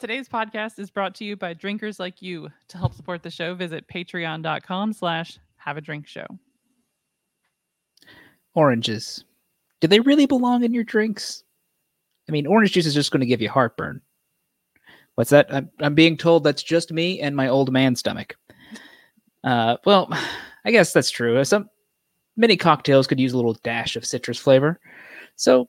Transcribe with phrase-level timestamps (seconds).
[0.00, 2.48] Today's podcast is brought to you by drinkers like you.
[2.68, 6.24] To help support the show, visit patreon.com slash have a drink show.
[8.54, 9.24] Oranges.
[9.82, 11.44] Do they really belong in your drinks?
[12.26, 14.00] I mean, orange juice is just going to give you heartburn.
[15.16, 15.52] What's that?
[15.52, 18.36] I'm, I'm being told that's just me and my old man stomach.
[19.44, 20.08] Uh, well,
[20.64, 21.44] I guess that's true.
[21.44, 21.68] Some
[22.38, 24.80] many cocktails could use a little dash of citrus flavor.
[25.36, 25.68] So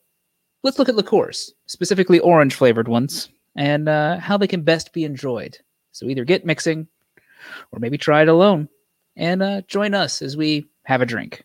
[0.64, 5.04] let's look at liqueurs, specifically orange flavored ones, and uh, how they can best be
[5.04, 5.58] enjoyed.
[5.92, 6.88] So either get mixing
[7.72, 8.70] or maybe try it alone
[9.16, 11.44] and uh, join us as we have a drink.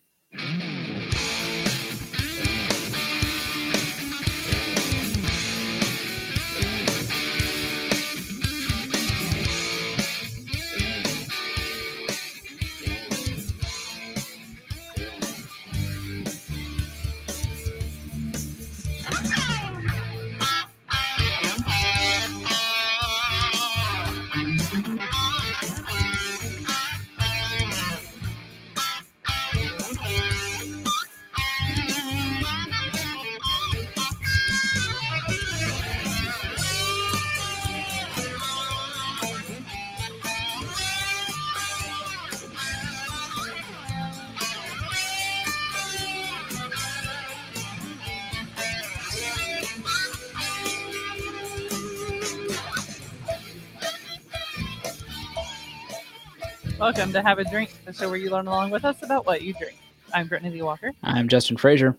[57.17, 59.55] To Have a Drink, the show where you learn along with us about what you
[59.55, 59.79] drink.
[60.13, 60.93] I'm Brittany Lee Walker.
[61.03, 61.97] I'm Justin Frazier.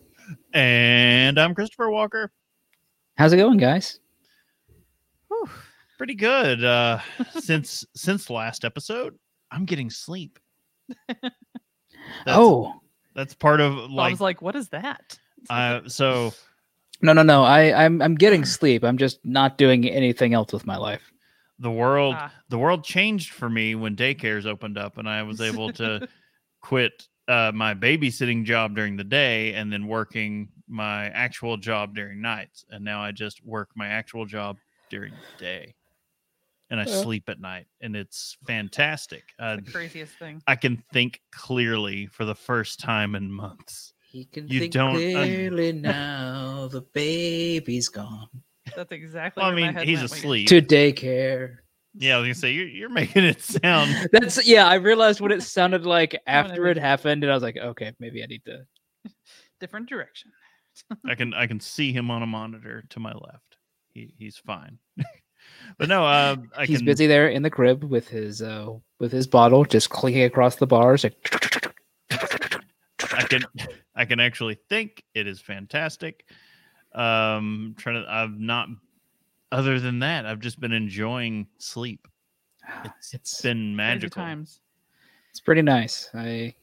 [0.53, 2.31] And I'm Christopher Walker.
[3.17, 3.99] How's it going, guys?
[5.27, 5.49] Whew,
[5.97, 6.63] pretty good.
[6.63, 6.99] Uh,
[7.39, 9.17] since since last episode,
[9.49, 10.37] I'm getting sleep.
[11.09, 11.31] That's,
[12.27, 12.75] oh,
[13.15, 14.07] that's part of life.
[14.07, 15.17] I was like, what is that?
[15.49, 16.31] uh, so
[17.01, 17.43] no, no, no.
[17.43, 18.83] I, I'm I'm getting sleep.
[18.83, 21.11] I'm just not doing anything else with my life.
[21.59, 22.31] The world Ah.
[22.49, 26.07] the world changed for me when daycares opened up and I was able to
[26.61, 32.21] quit uh, my babysitting job during the day and then working my actual job during
[32.21, 32.63] nights.
[32.69, 34.57] And now I just work my actual job
[34.89, 35.75] during the day.
[36.69, 37.01] And I Yeah.
[37.01, 39.23] sleep at night and it's fantastic.
[39.39, 40.41] Uh, the craziest thing.
[40.47, 43.93] I can think clearly for the first time in months.
[44.09, 46.67] He can You think don't un- clearly now.
[46.69, 48.29] The baby's gone
[48.77, 49.41] That's exactly.
[49.41, 50.47] Well, I mean, he's went when you- asleep.
[50.49, 51.55] to daycare.
[51.99, 54.07] Yeah, I was gonna say you're, you're making it sound.
[54.11, 54.67] That's yeah.
[54.67, 58.21] I realized what it sounded like after it happened, and I was like, okay, maybe
[58.21, 58.59] I need to.
[59.59, 60.31] Different direction.
[61.09, 63.57] I can I can see him on a monitor to my left.
[63.95, 64.77] He he's fine.
[65.79, 66.85] but no, uh, I He's can.
[66.85, 70.67] busy there in the crib with his uh with his bottle, just clicking across the
[70.67, 71.03] bars.
[71.03, 71.15] Like,
[72.11, 73.43] I can
[73.95, 76.25] I can actually think it is fantastic.
[76.93, 78.09] Um, trying to.
[78.09, 78.69] I've not.
[79.51, 82.07] Other than that, I've just been enjoying sleep.
[82.83, 84.21] It's, it's been Crazy magical.
[84.23, 84.59] times.
[85.29, 86.09] it's pretty nice.
[86.13, 86.53] I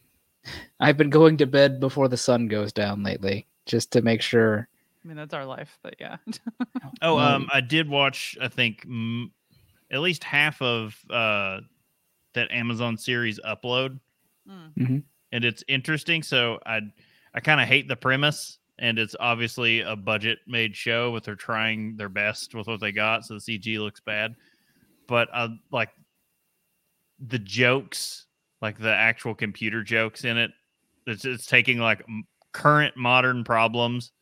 [0.80, 4.68] I've been going to bed before the sun goes down lately, just to make sure.
[5.02, 6.16] I mean, that's our life, but yeah.
[7.02, 8.36] Oh, um, I did watch.
[8.40, 9.30] I think mm,
[9.90, 11.60] at least half of uh
[12.34, 13.98] that Amazon series upload.
[14.46, 15.02] Mm.
[15.32, 16.22] and it's interesting.
[16.22, 16.80] So I
[17.34, 21.34] I kind of hate the premise, and it's obviously a budget made show, but they're
[21.36, 24.34] trying their best with what they got, so the CG looks bad.
[25.06, 25.90] But I like
[27.20, 28.26] the jokes,
[28.60, 30.50] like the actual computer jokes in it.
[31.06, 34.12] It's it's taking like m- current modern problems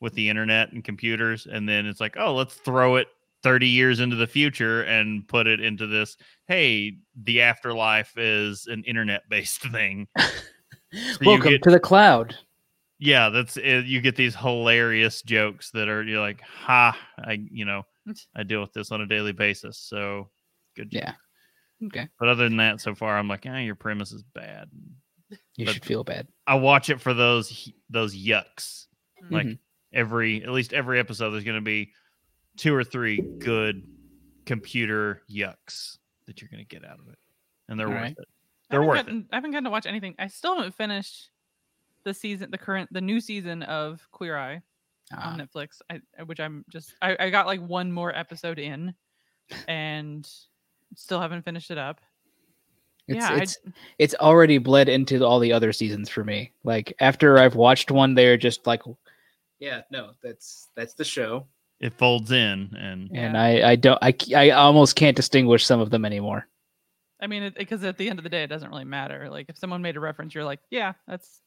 [0.00, 3.08] with the internet and computers, and then it's like, oh, let's throw it
[3.42, 6.92] 30 years into the future and put it into this hey
[7.24, 10.06] the afterlife is an internet based thing
[10.92, 12.34] you Welcome get- to the cloud.
[13.00, 13.86] Yeah that's it.
[13.86, 17.82] you get these hilarious jokes that are you're like ha i you know
[18.36, 20.28] i deal with this on a daily basis so
[20.76, 21.02] good job.
[21.02, 21.86] Yeah.
[21.86, 22.08] Okay.
[22.18, 24.68] but other than that so far i'm like ah, your premise is bad
[25.56, 26.28] You But- should feel bad.
[26.46, 28.86] i watch it for those those yucks
[29.30, 29.58] like Mhm.
[29.92, 31.92] every at least every episode there's going to be
[32.56, 33.82] two or three good
[34.46, 37.18] computer yucks that you're going to get out of it
[37.68, 38.16] and they're All worth right.
[38.18, 38.28] it
[38.70, 40.14] they're worth it I haven't gotten to watch anything.
[40.18, 41.30] I still haven't finished
[42.04, 44.62] the season, the current, the new season of Queer Eye
[45.12, 45.80] Ah, on Netflix.
[45.90, 48.94] I, I- which I'm just, I, I got like one more episode in,
[49.68, 50.28] and
[50.96, 52.00] still haven't finished it up.
[53.08, 53.58] it's yeah, I- it's
[53.98, 56.52] it's already bled into all the other seasons for me.
[56.64, 58.82] Like after I've watched one, they're just like,
[59.58, 61.46] yeah, no, that's that's the show,
[61.80, 63.42] it folds in and and Yeah.
[63.42, 66.46] I I don't I I almost can't distinguish some of them anymore.
[67.22, 69.28] I mean, because at the end of the day, it doesn't really matter.
[69.28, 71.42] Like if someone made a reference, you're like, yeah, that's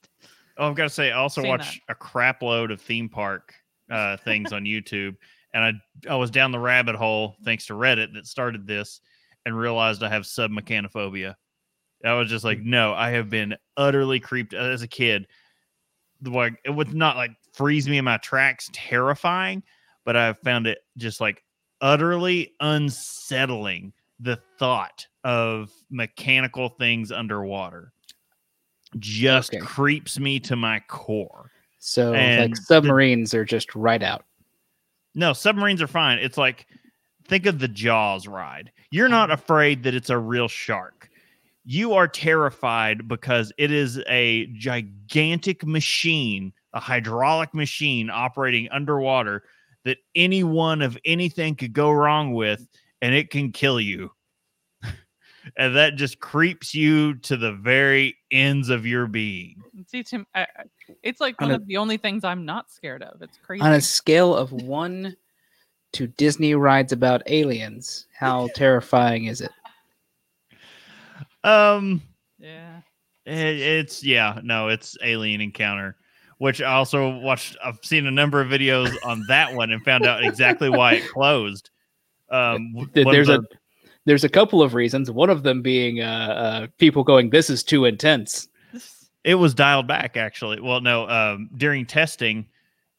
[0.57, 3.53] oh i've got to say i also Seen watch a crap load of theme park
[3.89, 5.15] uh things on youtube
[5.53, 9.01] and I I was down the rabbit hole thanks to Reddit that started this,
[9.45, 11.35] and realized I have submechanophobia.
[12.05, 15.27] I was just like, no, I have been utterly creeped as a kid.
[16.23, 19.63] Like it would not like freeze me in my tracks, terrifying,
[20.05, 21.43] but I found it just like
[21.81, 23.93] utterly unsettling.
[24.19, 27.92] The thought of mechanical things underwater
[28.99, 29.63] just Okay.
[29.63, 31.51] creeps me to my core.
[31.79, 34.25] So And like submarines are just right out.
[35.15, 36.19] No, submarines are fine.
[36.19, 36.65] It's like
[37.27, 38.71] think of the Jaws ride.
[38.91, 39.41] You're not mm-hmm.
[39.41, 41.09] afraid that it's a real shark.
[41.65, 49.43] You are terrified because it is a gigantic machine, a hydraulic machine operating underwater
[49.85, 52.67] that anyone of anything could go wrong with
[53.01, 54.11] and it can kill you.
[55.57, 59.61] And that just creeps you to the very ends of your being.
[59.87, 60.47] See, Tim, I, I-
[61.01, 63.21] it's like On one a- of the only things I'm not scared of.
[63.21, 63.61] It's crazy.
[63.63, 65.15] On a scale of one
[65.93, 69.51] to Disney rides about aliens, how terrifying is it?
[71.43, 72.01] Um
[72.39, 72.81] yeah.
[73.25, 75.95] It, it's yeah, no, it's Alien Encounter,
[76.39, 77.55] which I also watched.
[77.63, 81.07] I've seen a number of videos on that one and found out exactly why it
[81.13, 81.69] closed.
[82.29, 83.47] Um, w- Th- one of There's a the-
[84.05, 85.09] there's a couple of reasons.
[85.09, 88.47] One of them being uh, uh, people going, "This is too intense."
[89.23, 90.59] it was dialed back actually.
[90.59, 92.45] Well, no, um, during testing,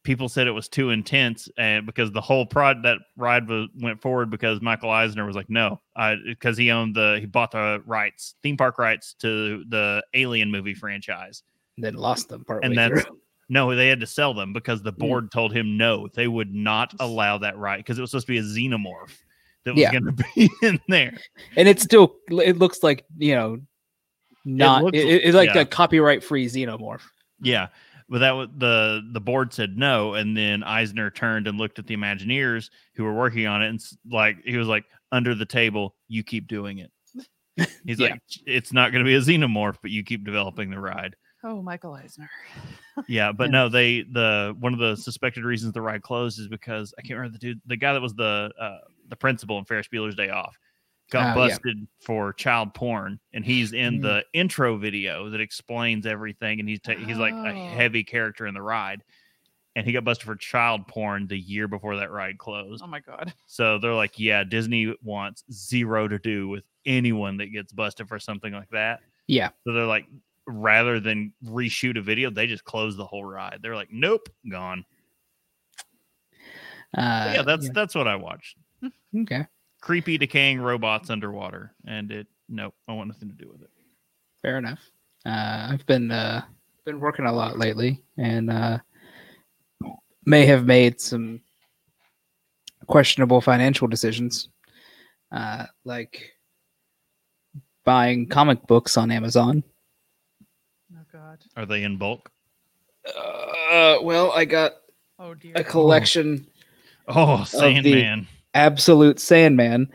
[0.05, 4.01] people said it was too intense, and because the whole prod that ride was, went
[4.01, 5.81] forward because Michael Eisner was like, no,
[6.27, 10.75] because he owned the he bought the rights, theme park rights to the Alien movie
[10.75, 11.43] franchise.
[11.77, 13.19] And then lost them partway and that's through.
[13.49, 14.99] no, they had to sell them because the Mm.
[14.99, 18.33] board told him no, they would not allow that right because it was supposed to
[18.33, 19.24] be a xenomorph
[19.65, 19.93] that was Yeah.
[19.93, 21.17] going to be in there.
[21.57, 23.59] And it still it looks like you know
[24.45, 25.63] not it looks- it- it's like yeah.
[25.63, 27.03] a copyright free xenomorph.
[27.41, 27.69] Yeah,
[28.09, 31.87] but that was the the board said no, and then Eisner turned and looked at
[31.87, 35.47] the Imagineers who were working on it, and s- like he was like under the
[35.47, 36.91] table, you keep doing it.
[37.87, 38.11] He's Yeah.
[38.11, 41.15] like, it's not going to be a xenomorph, but you keep developing the ride.
[41.45, 42.31] Oh, Michael Eisner.
[43.09, 43.51] Yeah, but Yeah.
[43.53, 47.17] no, they the one of the suspected reasons the ride closed is because I can't
[47.19, 48.79] remember the dude, the guy that was the uh,
[49.09, 50.59] the principal in Ferris Bueller's Day Off,
[51.11, 51.49] got Oh, yeah.
[51.49, 54.03] busted for child porn, and he's in Mm.
[54.03, 57.69] the intro video that explains everything, and he's ta- he's like a Oh.
[57.77, 59.03] heavy character in the ride,
[59.77, 62.83] and he got busted for child porn the year before that ride closed.
[62.83, 63.33] Oh my god.
[63.47, 68.19] So they're like, yeah, Disney wants zero to do with anyone that gets busted for
[68.19, 69.01] something like that.
[69.27, 69.51] Yeah.
[69.65, 70.07] So they're like,
[70.47, 73.61] rather than reshoot a video, they just close the whole ride.
[73.63, 74.85] They're like, nope, gone.
[76.97, 78.57] Uh, yeah, that's that's what I watched.
[79.23, 79.47] Okay.
[79.81, 83.71] Creepy decaying robots underwater, and it nope, I want nothing to do with it.
[84.43, 84.81] Fair enough.
[85.27, 86.43] Uh, I've been uh,
[86.85, 88.79] been working a lot lately, and uh,
[90.27, 91.41] may have made some
[92.87, 94.49] questionable financial decisions,
[95.33, 96.33] uh, like
[97.85, 99.63] buying comic books on Amazon.
[100.95, 101.39] Oh god.
[101.57, 102.31] Are they in bulk?
[103.07, 104.73] Uh, well, I got
[105.19, 105.53] Oh dear.
[105.57, 106.47] a collection,
[107.07, 108.27] Oh, the- Sandman.
[108.55, 109.91] Absolute Sandman.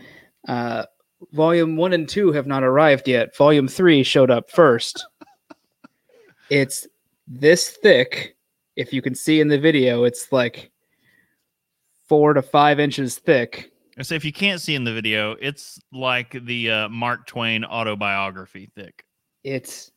[0.48, 0.86] Uh,
[1.34, 3.36] volume one and two have not arrived yet.
[3.36, 5.06] Volume three showed up first.
[6.50, 6.88] it's
[7.28, 8.36] this thick.
[8.76, 10.72] If you can see in the video, it's like
[12.08, 13.72] four to five inches thick.
[14.02, 18.72] So if you can't see in the video, it's like the uh, Mark Twain autobiography
[18.76, 19.04] thick.
[19.44, 19.92] It's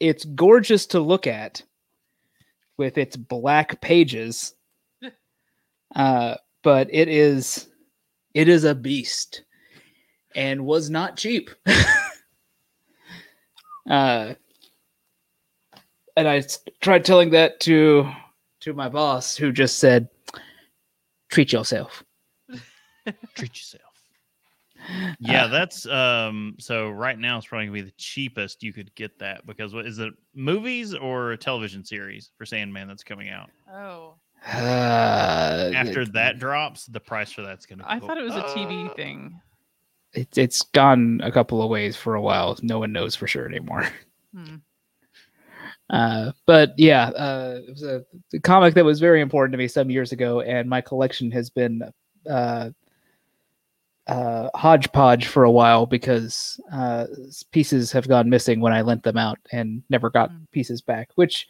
[0.00, 1.62] it's gorgeous to look at
[2.76, 4.54] with its black pages.
[5.94, 7.68] Uh, but it is
[8.34, 9.42] it is a beast
[10.34, 11.50] and was not cheap.
[13.90, 14.34] uh
[16.16, 16.42] and I
[16.80, 18.10] tried telling that to
[18.60, 20.08] to my boss who just said
[21.30, 22.04] treat yourself.
[23.34, 23.82] treat yourself.
[25.20, 26.56] Yeah, Uh, that's um.
[26.58, 29.86] So right now it's probably gonna be the cheapest you could get that because what
[29.86, 30.12] is it?
[30.34, 33.50] Movies or a television series for Sandman that's coming out?
[33.72, 34.14] Oh.
[34.46, 37.84] Uh, After that drops, the price for that's gonna.
[37.86, 38.96] I thought it was a TV up.
[38.96, 39.40] thing.
[40.14, 42.58] it's it's gone a couple of ways for a while.
[42.62, 43.86] No one knows for sure anymore.
[44.34, 44.56] Hmm.
[45.90, 49.68] Uh, but yeah, uh, it was a, a comic that was very important to me
[49.68, 51.82] some years ago, and my collection has been
[52.30, 52.70] uh,
[54.06, 57.04] uh, hodgepodge for a while because uh,
[57.50, 60.50] pieces have gone missing when I lent them out and never got Mm.
[60.50, 61.46] pieces back, which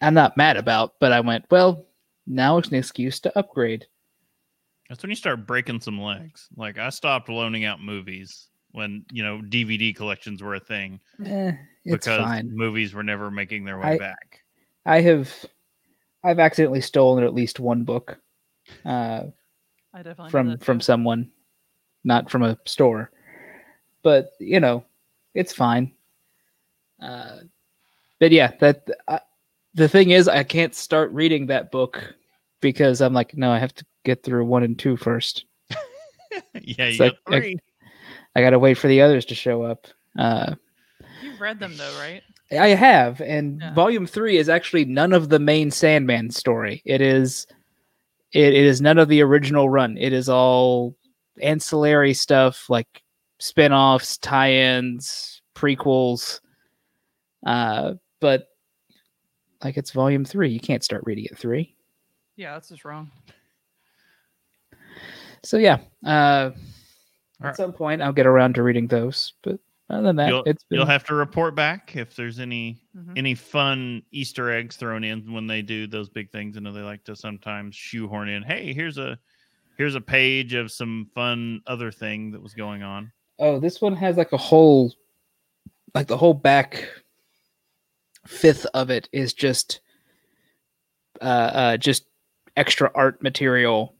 [0.00, 0.94] I'm not mad about.
[0.98, 1.86] But I went, well,
[2.26, 3.86] now it's an excuse to upgrade.
[4.88, 6.48] That's when you start breaking some legs.
[6.56, 11.52] Like I stopped loaning out movies when you know DVD collections were a thing Eh,
[11.84, 12.50] it's because fine.
[12.54, 14.40] movies were never making their way I- back.
[14.84, 15.32] I have
[16.24, 18.18] I've accidentally stolen at least one book.
[18.84, 19.24] Uh,
[19.94, 21.30] I definitely from from someone,
[22.04, 23.10] not from a store.
[24.02, 24.84] But you know,
[25.34, 25.92] it's fine.
[27.00, 27.38] Uh,
[28.20, 29.18] but yeah, that uh,
[29.74, 32.14] the thing is, I can't start reading that book
[32.60, 35.44] because I'm like, no, I have to get through one and two first.
[35.70, 35.78] yeah,
[36.54, 37.56] you It's got like, I-
[38.34, 39.86] I got to wait for the others to show up.
[40.18, 40.54] Uh,
[41.22, 42.22] You've read them though, right?
[42.50, 43.74] I have, and Yeah.
[43.74, 46.82] volume three is actually none of the main Sandman story.
[46.84, 47.46] It is,
[48.32, 49.96] it, it is none of the original run.
[49.98, 50.96] It is all
[51.42, 53.02] ancillary stuff like
[53.38, 56.40] spin-offs, tie-ins, prequels.
[57.46, 58.48] Uh, but
[59.62, 61.76] like it's volume three, you can't start reading at three.
[62.36, 63.10] Yeah, that's just wrong.
[65.44, 66.54] So yeah, uh, at
[67.40, 67.56] Alright.
[67.56, 69.34] some point I'll get around to reading those.
[69.42, 69.58] But
[69.90, 73.18] other than that, You'll, it's been, you'll have to report back if there's any Mhm.
[73.18, 76.56] any fun Easter eggs thrown in when they do those big things.
[76.56, 79.18] I know they like to sometimes shoehorn in, hey, here's a
[79.78, 83.10] here's a page of some fun other thing that was going on.
[83.38, 84.94] Oh, this one has like a whole,
[85.94, 86.88] like the whole back
[88.26, 89.80] fifth of it is just,
[91.20, 92.04] uh, uh just
[92.56, 93.94] extra art material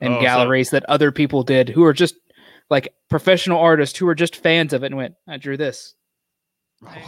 [0.00, 2.16] and Oh, so- galleries that other people did who are just
[2.70, 5.94] like professional artists who are just fans of it and went, I drew this.
[6.80, 7.04] Nice.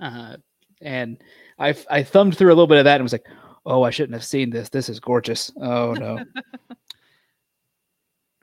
[0.00, 0.36] Uh,
[0.80, 1.22] and
[1.58, 3.26] I I thumbed through a little bit of that and was like,
[3.66, 4.68] oh, I shouldn't have seen this.
[4.68, 5.52] This is gorgeous.
[5.60, 6.24] Oh no.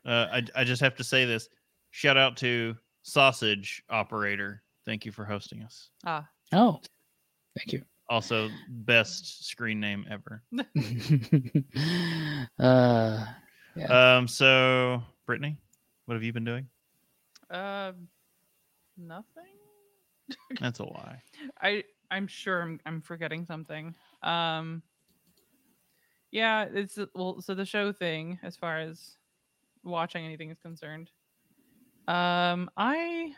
[0.05, 1.47] Uh, I I just have to say this.
[1.91, 4.63] Shout out to Sausage Operator.
[4.83, 5.89] Thank you for hosting us.
[6.05, 6.79] Ah, oh,
[7.57, 7.83] thank you.
[8.09, 10.43] Also, best screen name ever.
[12.59, 13.25] uh,
[13.75, 14.17] Yeah.
[14.17, 14.27] Um.
[14.27, 15.57] So, Brittany,
[16.05, 16.67] what have you been doing?
[17.49, 17.91] uh,
[18.97, 19.43] nothing.
[20.59, 21.21] That's a lie.
[21.61, 23.95] I I'm sure I'm I'm forgetting something.
[24.23, 24.81] Um
[26.31, 29.17] Yeah, it's well so the show thing as far as
[29.83, 31.09] watching anything is concerned.
[32.07, 33.33] Um I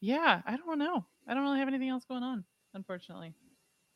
[0.00, 1.04] Yeah, I don't know.
[1.26, 2.44] I don't really have anything else going on,
[2.74, 3.32] unfortunately.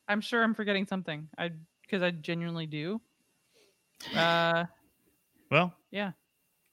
[0.07, 1.29] I'm sure I'm forgetting something.
[1.37, 1.51] I
[1.81, 3.01] because I genuinely do.
[4.15, 4.65] Uh
[5.51, 6.11] Well, Yeah.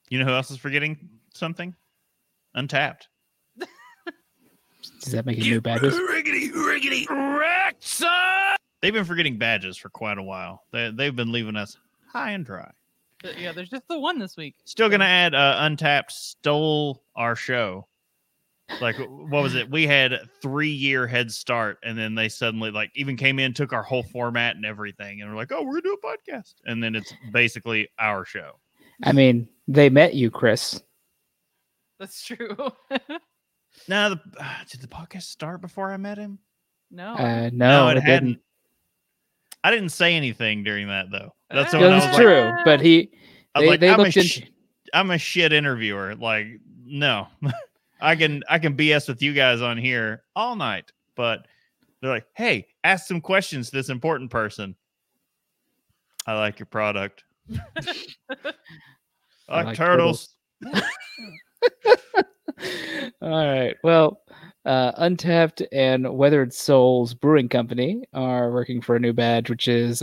[0.08, 1.74] You know who else is forgetting something?
[2.56, 3.02] Untappd.
[5.02, 5.94] Does that make it new badges?
[5.94, 8.54] Riggedy, riggedy, Rexa!
[8.80, 10.64] They've been forgetting badges for quite a while.
[10.72, 11.76] They, they've been leaving us
[12.10, 12.70] high and dry.
[13.22, 14.56] th- yeah, there's just the one this week.
[14.64, 17.86] Still gonna add uh, Untappd stole our show.
[18.80, 19.70] Like what was it?
[19.70, 23.72] We had three year head start, and then they suddenly like even came in, took
[23.72, 26.82] our whole format and everything, and we're like, "Oh, we're gonna do a podcast," and
[26.82, 28.52] then it's basically our show.
[29.02, 30.82] I mean, they met you, Chris.
[31.98, 32.56] That's true.
[33.88, 36.38] Now, the, uh, did the podcast start before I met him?
[36.90, 37.14] no.
[37.14, 38.28] Uh, no, it, it, hadn't.
[38.28, 38.42] didn't.
[39.62, 41.34] I didn't say anything during that though.
[41.50, 41.72] That's.
[41.72, 43.10] That's was like, true, but he
[43.54, 44.52] I was they, like, they I'm, a looked sh- into
[44.94, 46.14] I'm a shit interviewer.
[46.14, 46.46] Like,
[46.84, 47.28] no,
[48.00, 51.46] I can I can BS with you guys on here all night, but
[52.00, 54.74] they're like, hey, ask some questions to this important person.
[56.26, 57.24] I like your product.
[59.48, 60.34] I like, like turtles.
[63.22, 63.76] All right.
[63.82, 64.20] Well,
[64.64, 70.02] uh, Untappd and Weathered Souls Brewing Company are working for a new badge, which is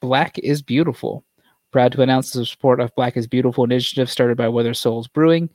[0.00, 1.24] Black is Beautiful.
[1.70, 5.50] Proud to announce the support of Black is Beautiful initiative started by Weathered Souls Brewing.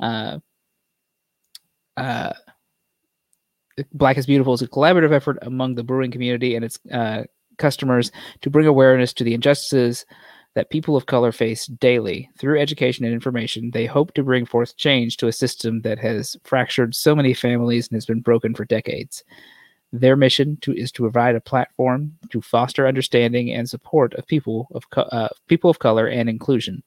[0.00, 0.38] Uh,
[1.98, 2.32] uh,
[3.92, 7.24] Black is Beautiful is a collaborative effort among the brewing community and its uh,
[7.58, 10.06] customers to bring awareness to the injustices
[10.54, 12.28] that people of color face daily.
[12.38, 16.36] Through education and information, they hope to bring forth change to a system that has
[16.42, 19.22] fractured so many families and has been broken for decades.
[19.92, 24.68] Their mission to, is to provide a platform to foster understanding and support of people
[24.72, 26.82] of co- uh, people of color and inclusion.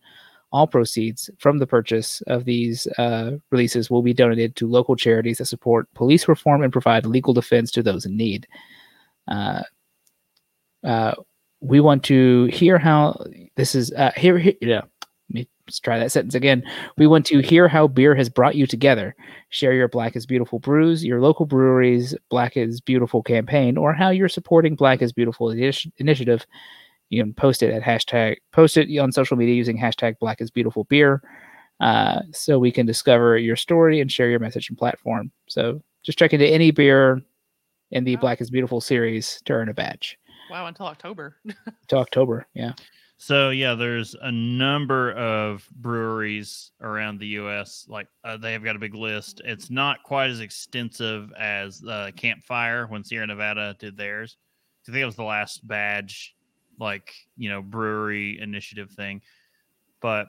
[0.52, 5.38] All proceeds from the purchase of these uh, releases will be donated to local charities
[5.38, 8.48] that support police reform and provide legal defense to those in need.
[9.28, 9.64] Uh,
[10.84, 11.14] uh,
[11.62, 13.24] we want to hear how
[13.56, 14.38] this is uh, here.
[14.38, 14.82] here yeah,
[15.30, 15.48] let me
[15.84, 16.64] try that sentence again.
[16.98, 19.16] We want to hear how beer has brought you together.
[19.50, 24.10] Share your Black is Beautiful brews, your local breweries Black is Beautiful campaign, or how
[24.10, 26.46] you're supporting Black is Beautiful initi- initiative.
[27.12, 30.50] You can post it at hashtag post it on social media using hashtag Black is
[30.50, 31.22] Beautiful beer,
[31.80, 35.32] uh, so we can discover your story and share your message and platform.
[35.48, 37.22] So just check into any beer
[37.92, 38.22] in the Wow.
[38.22, 40.18] Black is Beautiful series to earn a badge
[40.52, 41.38] wow, until October.
[41.88, 42.46] to October.
[42.54, 42.74] Yeah.
[43.18, 47.86] So yeah, there's a number of breweries around the U.S.
[47.88, 49.42] Like uh, they have got a big list.
[49.46, 54.38] It's not quite as extensive as uh, Campfire when Sierra Nevada did theirs.
[54.88, 56.36] I think it was the last badge,
[56.82, 59.22] like you know, brewery initiative thing.
[60.02, 60.28] but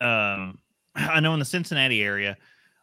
[0.00, 0.58] um,
[0.94, 2.36] I know in the Cincinnati area,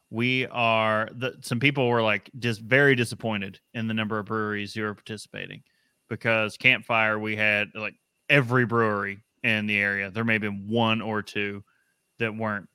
[0.09, 4.73] we are the some people were like just very disappointed in the number of breweries
[4.73, 5.63] who are participating
[6.09, 7.95] because Campfire we had like
[8.29, 10.11] every brewery in the area.
[10.11, 11.63] There may have been one or two
[12.19, 12.67] that weren't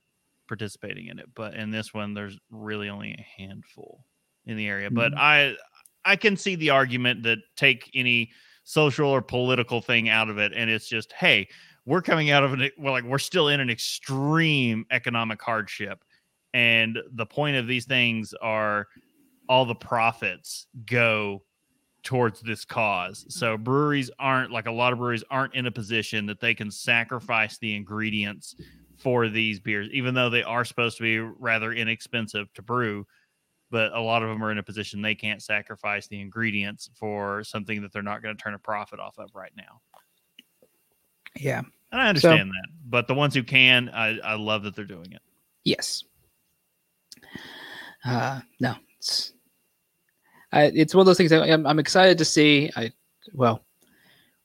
[0.49, 4.05] participating in it, but in this one, there's really only a handful
[4.47, 4.91] in the area.
[4.91, 5.19] But Mhm.
[5.19, 5.57] I
[6.05, 8.33] I can see the argument that take any
[8.67, 11.49] social or political thing out of it, and it's just hey,
[11.87, 16.05] we're coming out of an well, like we're still in an extreme economic hardship,
[16.53, 18.89] and the point of these things are
[19.49, 21.43] all the profits go
[22.03, 23.25] towards this cause.
[23.25, 23.33] Mm.
[23.33, 26.71] So breweries aren't like a lot of breweries aren't in a position that they can
[26.71, 28.57] sacrifice the ingredients
[28.99, 33.07] for these beers, even though they are supposed to be rather inexpensive to brew.
[33.71, 37.43] But a lot of them are in a position they can't sacrifice the ingredients for
[37.43, 39.81] something that they're not going to turn a profit off of right now.
[41.37, 41.63] Yeah.
[41.91, 42.69] And I understand that.
[42.89, 45.23] But the ones who can, I, I love that they're doing it.
[45.65, 46.05] Yes.
[48.05, 49.33] Uh, no, it's
[50.53, 52.71] I, it's one of those things that I'm, I'm excited to see.
[52.77, 52.93] I
[53.33, 53.65] well,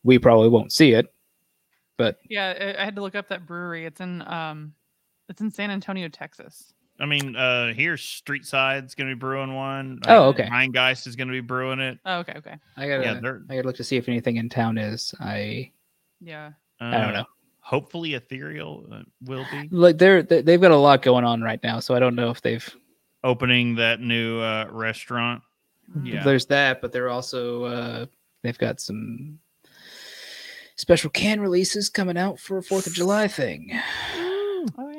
[0.03, 1.13] we probably won't see it,
[1.97, 3.85] but Yeah, I, I had to look up that brewery.
[3.85, 4.73] It's in um,
[5.29, 6.73] it's in San Antonio, Texas.
[7.01, 9.99] I mean, uh here Streetside's gonna be brewing one.
[10.07, 10.47] Oh, Uh, okay.
[10.47, 11.97] Rheingeist is gonna be brewing it.
[12.05, 14.47] Oh, okay, okay, I gotta Yeah, they're I gotta look to see if anything in
[14.49, 15.13] town is.
[15.19, 15.71] I
[16.19, 16.51] yeah.
[16.79, 17.25] uh, I don't know.
[17.61, 21.61] Hopefully Ethereal uh, will be Like they're they, they've got a lot going on right
[21.63, 22.67] now, so I don't know if they've.
[23.23, 25.41] opening that new uh restaurant.
[25.97, 26.05] Mhm.
[26.13, 26.23] Yeah.
[26.23, 28.05] There's that, but they're also uh,
[28.43, 29.39] they've got some
[30.75, 33.79] special can releases coming out for a Fourth of July thing.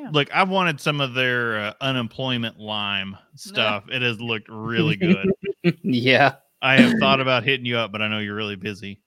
[0.03, 0.09] Yeah.
[0.11, 3.85] Look, I've wanted some of their uh, unemployment lime stuff.
[3.89, 5.31] It has looked really good.
[5.81, 6.35] yeah.
[6.61, 8.99] I have thought about hitting you up, but I know you're really busy.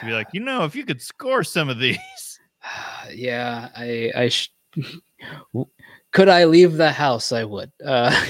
[0.00, 1.98] To be like, you know, if you could score some of these.
[3.12, 4.52] yeah, I I sh-
[6.12, 7.32] could I leave the house?
[7.32, 7.72] I would.
[7.84, 8.24] Uh,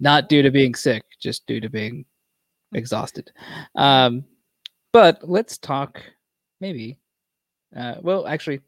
[0.00, 2.04] not due to being sick, just due to being
[2.72, 3.30] exhausted.
[3.76, 4.24] Um,
[4.92, 6.02] but let's talk.
[6.60, 6.98] Maybe.
[7.76, 8.60] Uh, well, actually,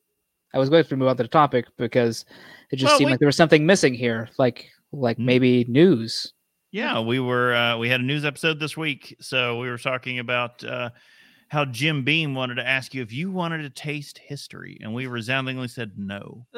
[0.56, 2.24] I was going to move on to the topic because
[2.70, 5.26] it just Well, seemed we- like there was something missing here, like like Hmm.
[5.26, 6.32] maybe news.
[6.72, 10.18] Yeah, we were uh, we had a news episode this week, so we were talking
[10.18, 10.90] about uh,
[11.48, 15.06] how Jim Beam wanted to ask you if you wanted to taste history, and we
[15.06, 16.46] resoundingly said no.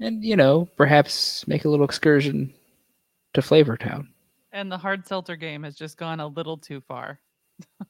[0.00, 2.52] and you know, perhaps make a little excursion
[3.34, 4.08] to Flavortown.
[4.52, 7.20] and the hard seltzer game has just gone a little too far.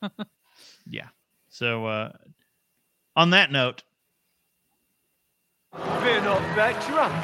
[0.86, 1.08] Yeah.
[1.48, 2.12] So uh,
[3.16, 3.82] on that note,
[5.76, 7.14] We're not that drunk.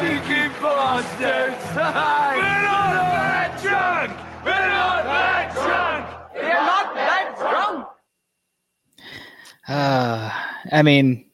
[0.00, 1.76] Cheeky bastards!
[1.76, 4.44] We're not that drunk!
[4.44, 6.34] We're not that drunk!
[6.34, 7.86] We're not that drunk!
[9.68, 10.30] Uh,
[10.72, 11.30] I mean,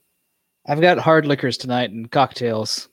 [0.66, 2.88] I've got hard liquors tonight and cocktails.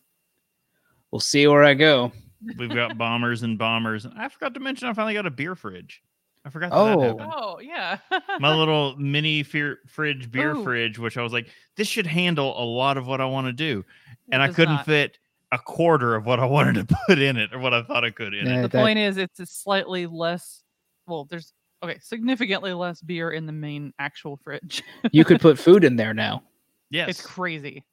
[1.12, 2.12] We'll see where I go.
[2.58, 4.06] we've got bombers and bombers.
[4.06, 6.01] And I forgot to mention I finally got a beer fridge.
[6.47, 6.99] I forgot that, Oh.
[7.01, 7.31] that happened.
[7.36, 7.97] Oh yeah.
[8.39, 10.63] My little mini fear, fridge beer Ooh.
[10.63, 13.53] fridge, which I was like, this should handle a lot of what I want to
[13.53, 13.83] do,
[14.31, 14.86] and I couldn't not.
[14.86, 15.17] fit
[15.51, 18.12] a quarter of what I wanted to put in it or what I thought I
[18.12, 18.62] could in Yeah, it.
[18.63, 20.63] The that- point is, it's a slightly less.
[21.05, 21.51] Well, there's
[21.83, 24.81] okay, significantly less beer in the main actual fridge.
[25.12, 26.43] You could put food in there now.
[26.89, 27.83] Yes, It's crazy.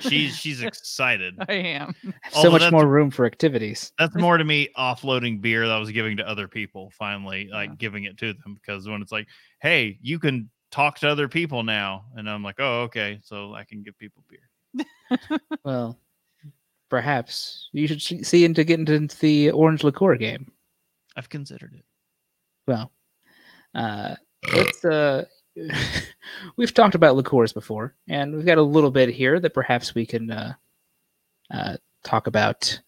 [0.00, 1.34] She's she's excited.
[1.48, 1.94] I am.
[2.30, 3.92] So much more room for activities.
[3.98, 6.90] That's more to me offloading beer that I was giving to other people.
[6.98, 7.76] Finally, like Yeah.
[7.78, 9.26] giving it to them because when it's like,
[9.60, 13.64] hey, you can talk to other people now, and I'm like, oh, okay, so I
[13.64, 14.86] can give people beer.
[15.64, 15.98] Well,
[16.88, 20.50] perhaps you should see- see into getting into the orange liqueur game.
[21.16, 21.84] I've considered it.
[22.66, 22.92] Well,
[23.74, 24.14] uh,
[24.54, 24.84] let's.
[24.84, 25.24] Uh,
[26.56, 30.06] we've talked about liqueurs before, and we've got a little bit here that perhaps we
[30.06, 30.52] can uh,
[31.52, 32.80] uh, talk about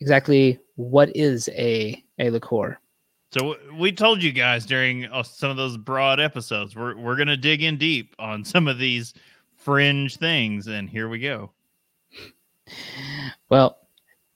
[0.00, 2.78] exactly what is a a liqueur.
[3.32, 7.36] So we told you guys during uh, some of those broad episodes, we're we're gonna
[7.36, 9.14] dig in deep on some of these
[9.56, 11.50] fringe things, and here we go.
[13.48, 13.78] Well,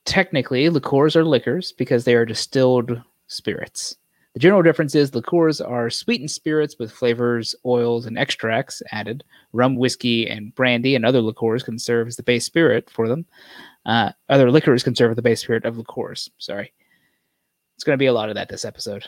[0.05, 3.97] technically, liqueurs are liquors because they are distilled spirits.
[4.35, 9.23] The general difference is liqueurs are sweetened spirits with flavors, oils, and extracts added.
[9.53, 13.27] Rum, whiskey, and brandy and other liqueurs can serve as the base spirit for them.
[13.87, 16.29] Uh, other liquors can serve as the base spirit of liqueurs.
[16.39, 16.73] Sorry.
[17.77, 19.07] It's going to be a lot of that this episode.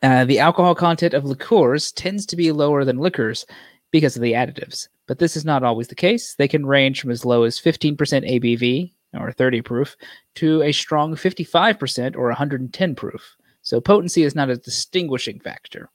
[0.00, 3.46] Uh, the alcohol content of liqueurs tends to be lower than liquors
[3.90, 6.34] because of the additives, but this is not always the case.
[6.34, 9.96] They can range from as low as 15% ABV or 30 proof
[10.36, 13.36] to a strong 55% or 110 proof.
[13.72, 15.88] So potency is not a distinguishing factor.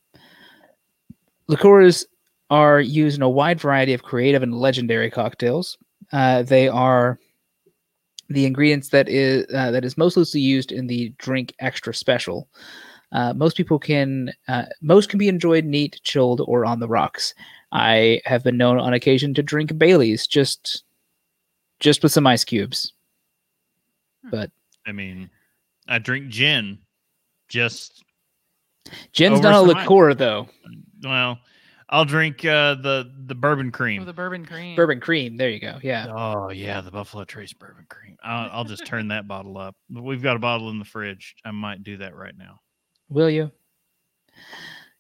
[1.48, 2.08] Liqueurs
[2.50, 5.78] are used in a wide variety of creative and legendary cocktails.
[6.12, 7.20] Uh, they are
[8.30, 12.50] the ingredients that is uh, that is most loosely used in the drink extra special.
[13.12, 17.36] Uh, most people can uh, most can be enjoyed neat, chilled, or on the rocks.
[17.74, 20.84] I have been known on occasion to drink Bailey's just
[21.80, 22.92] just with some ice cubes.
[24.32, 24.50] But
[24.88, 25.30] I mean,
[25.88, 26.80] I drink gin.
[27.48, 28.04] Just
[29.14, 29.84] gin's Over not a some ice.
[29.84, 30.48] liqueur though.
[31.04, 31.40] well,
[31.90, 34.06] I'll drink uh, the the bourbon Oh, cream.
[34.06, 34.76] the bourbon cream.
[34.76, 35.38] Bourbon cream.
[35.38, 35.80] There you go.
[35.82, 36.08] Yeah.
[36.10, 38.18] Oh yeah, the Buffalo Trace bourbon cream.
[38.24, 39.76] I'll, I'll just turn that bottle up.
[39.90, 41.36] We've got a bottle in the fridge.
[41.46, 42.60] I might do that right now.
[43.10, 43.52] Will you?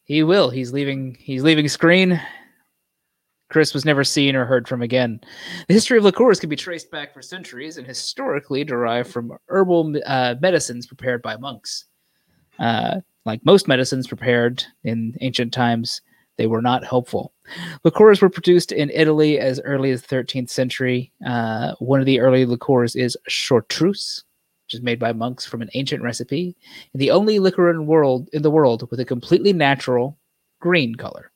[0.03, 0.49] He will.
[0.49, 1.17] He's leaving.
[1.19, 2.21] He's leaving screen.
[3.49, 5.19] Chris was never seen or heard from again.
[5.67, 9.95] The history of liqueurs can be traced back for centuries and historically derived from herbal
[10.05, 11.85] uh, medicines prepared by monks.
[12.59, 16.01] Uh, like most medicines prepared in ancient times,
[16.37, 17.33] they were not helpful.
[17.83, 21.11] Liqueurs were produced in Italy as early as the 13th century.
[21.25, 24.23] Uh, one of the early liqueurs is chartreuse,
[24.65, 26.55] which is made by monks from an ancient recipe
[26.93, 30.17] and the only liquor in world in the world with a completely natural
[30.59, 31.31] green color.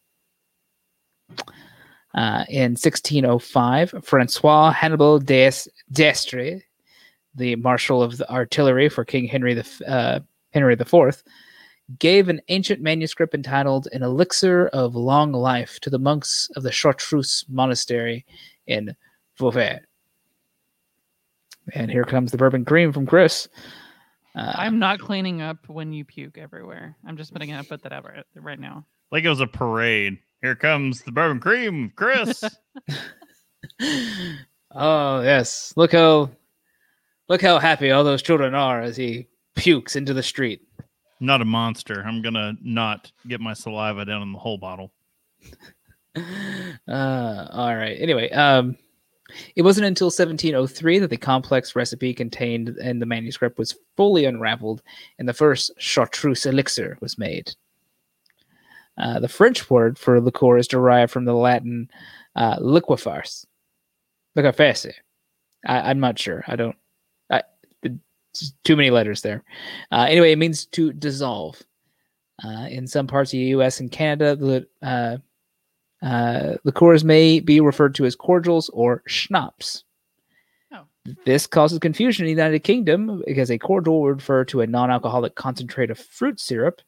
[2.14, 6.62] Uh, in 1605, Francois Hannibal d'Estrées,
[7.36, 10.20] the marshal of the artillery for King Henry the uh,
[10.52, 11.24] Henry IV,
[12.00, 16.72] gave an ancient manuscript entitled "An Elixir of Long Life" to the monks of the
[16.72, 18.26] Chartreuse Monastery
[18.68, 18.96] in
[19.38, 19.86] Vauvert.
[21.74, 23.48] And here comes the bourbon cream from Chris.
[24.36, 26.96] Uh, I'm not cleaning up when you puke everywhere.
[27.06, 28.86] I'm just putting it put that out right, right now.
[29.12, 30.18] Like it was a parade.
[30.42, 32.44] Here comes the bourbon cream, Chris.
[34.72, 36.32] oh yes, look how
[37.28, 40.62] look how happy all those children are as he pukes into the street.
[41.20, 42.04] not a monster.
[42.06, 44.92] I'm gonna not get my saliva down in the whole bottle.
[46.90, 47.96] Uh, all right.
[48.02, 48.76] Anyway, um,
[49.56, 54.82] it wasn't until 1703 that the complex recipe contained in the manuscript was fully unraveled,
[55.20, 57.54] and the first chartreuse elixir was made.
[58.98, 61.90] Uh, the French word for liqueur is derived from the Latin
[62.36, 63.46] uh, liquefars.
[64.38, 64.92] Liquefarse.
[65.66, 66.44] I, I'm not sure.
[66.48, 66.76] I don't.
[68.64, 69.44] Too many letters there.
[69.92, 71.62] Uh, anyway, it means to dissolve.
[72.44, 73.80] Uh, in some parts of the U.S.
[73.80, 75.18] and Canada, the uh,
[76.06, 79.84] uh, liqueurs may be referred to as cordials or schnapps.
[80.74, 80.86] Oh.
[81.26, 85.36] This causes confusion in the United Kingdom because a cordial would refer to a non-alcoholic
[85.36, 86.82] concentrate of fruit syrup,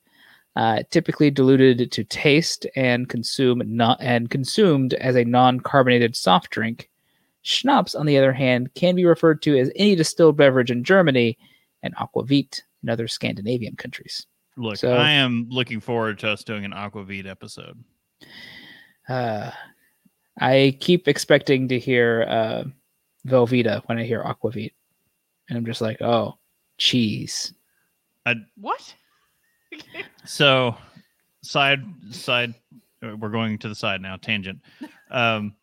[0.56, 6.90] uh, typically diluted to taste and consume not and consumed as a non-carbonated soft drink.
[7.44, 11.38] Schnapps, on the other hand, can be referred to as any distilled beverage in Germany
[11.84, 14.26] and aquavit in other Scandinavian countries.
[14.58, 17.84] Look, So- I am looking forward to us doing an aquavit episode.
[19.10, 19.52] Uh,
[20.40, 22.64] I keep expecting to hear uh,
[23.28, 24.72] Velveeta when I hear Aquavit,
[25.50, 26.38] and I'm just like, oh,
[26.78, 27.54] cheese.
[28.56, 28.96] What?
[30.26, 30.78] So,
[31.42, 32.54] side side,
[33.04, 34.16] uh, we're going to the side now.
[34.16, 34.62] Tangent.
[35.12, 35.56] Um,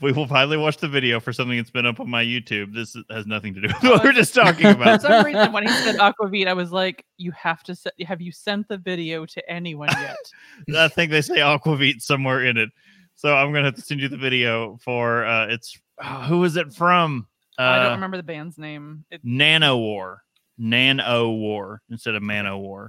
[0.00, 2.74] we will finally watch the video for something that's been up on my YouTube.
[2.74, 5.02] This has nothing to do with what we're just talking about.
[5.02, 7.74] For some reason, when he said aquavit, I was like, "You have to.
[7.74, 10.16] Se- have you sent the video to anyone yet?"
[10.76, 12.70] I think they say aquavit somewhere in it.
[13.14, 16.56] So I'm gonna have to send you the video for uh, it's oh, who is
[16.56, 17.26] it from?
[17.58, 19.04] Uh, I don't remember the band's name.
[19.10, 20.18] It, Nanowar,
[20.58, 22.88] Nano War instead of Manowar,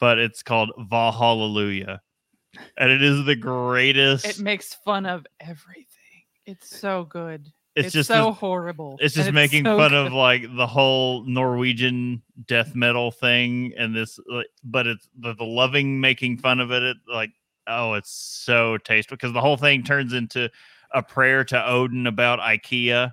[0.00, 2.00] but it's called Valhallelujah,
[2.78, 4.24] and it is the greatest.
[4.24, 5.86] it makes fun of everything.
[6.46, 7.46] It's so good.
[7.76, 8.96] it's, It's, just so this- horrible.
[9.00, 10.06] it's just making so fun good.
[10.06, 15.44] of like the whole Norwegian death metal thing, and this, like, but it's the, the
[15.44, 16.82] loving making fun of it.
[16.82, 16.96] it.
[17.08, 17.30] Like,
[17.66, 20.50] oh, it's so tasteful because the whole thing turns into
[20.92, 23.12] a prayer to Odin about IKEA,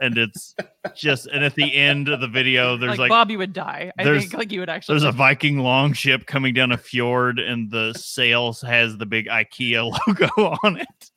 [0.00, 0.54] and it's
[0.94, 3.90] just and at the end of the video, there's like, like, Bob, you would die.
[3.98, 4.94] I think like you would actually.
[4.94, 5.12] there's a.
[5.16, 10.78] Viking longship coming down a fjord, and the sails has the big IKEA logo on
[10.78, 11.10] it.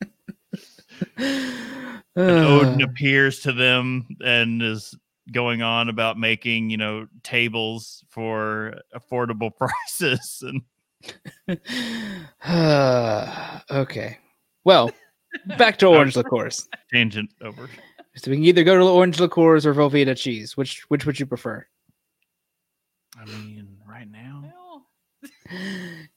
[1.18, 4.96] And Odin Uh, appears to them and is
[5.32, 10.44] going on about making, you know, tables for affordable prices.
[10.46, 10.62] And
[13.72, 14.18] okay.
[14.64, 14.92] Well,
[15.58, 16.68] back to orange liqueurs.
[16.94, 17.70] tangent over.
[18.16, 20.56] So we can either go to orange liqueurs or Velveeta cheese.
[20.56, 21.66] Which which would you prefer?
[23.20, 24.88] I mean, right now, Well,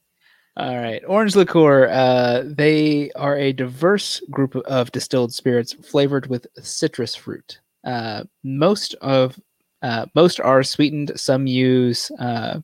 [0.59, 1.89] All right, orange liqueur.
[1.89, 7.61] Uh, they are a diverse group of distilled spirits flavored with citrus fruit.
[7.85, 9.39] Uh, most of
[9.83, 11.13] uh, most are sweetened.
[11.17, 12.61] Some use uh,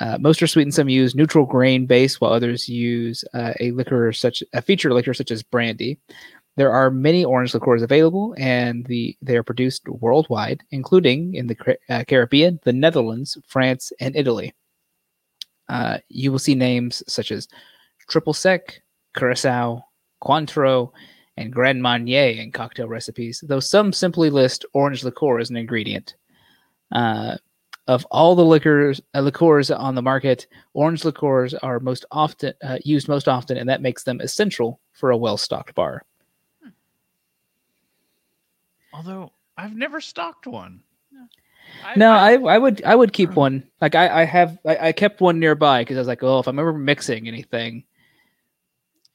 [0.00, 0.74] Uh, most are sweetened.
[0.74, 5.14] some use neutral grain base, while others use uh, a liquor such a feature liquor
[5.14, 5.98] such as brandy.
[6.56, 11.56] There are many orange liqueurs available, and the they are produced worldwide, including in the
[12.08, 14.54] Caribbean, the Netherlands, France, and Italy.
[15.70, 17.46] Uh, you will see names such as
[18.08, 18.82] Triple Sec,
[19.16, 19.84] Curacao,
[20.20, 20.90] Cointreau,
[21.36, 26.16] and Grand Marnier in cocktail recipes, though some simply list orange liqueur as an ingredient.
[26.90, 27.36] Uh,
[27.86, 32.78] of all the liquors uh, liqueurs on the market, orange liqueurs are most often uh,
[32.84, 36.02] used most often, and that makes them essential for a well-stocked bar.
[38.92, 40.82] Although I've never stocked one.
[41.84, 43.66] I, No, I, I, I would I would keep one.
[43.80, 46.46] Like I, I have I, I kept one nearby because I was like, oh, if
[46.46, 47.84] I'm ever mixing anything,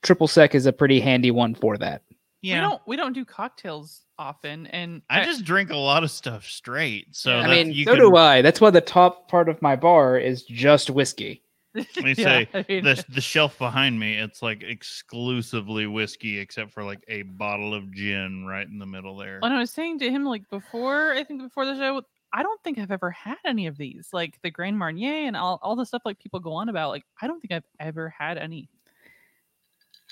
[0.01, 2.03] triple sec is a pretty handy one for that.
[2.41, 2.53] Yeah.
[2.53, 2.61] we Yeah.
[2.61, 7.15] don't we don't do cocktails often, and I just drink a lot of stuff straight.
[7.15, 8.41] So I mean, you so can, do I.
[8.41, 11.41] That's why the top part of my bar is just whiskey.
[11.73, 16.39] Let me Yeah, say I mean, the the shelf behind me, it's like exclusively whiskey,
[16.39, 19.39] except for like a bottle of gin right in the middle there.
[19.41, 22.01] when I was saying to him like before, I think before the show,
[22.37, 25.57] I don't think I've ever had any of these, like the Grand Marnier and all,
[25.63, 26.89] all the stuff like people go on about.
[26.89, 28.67] Like I don't think I've ever had any.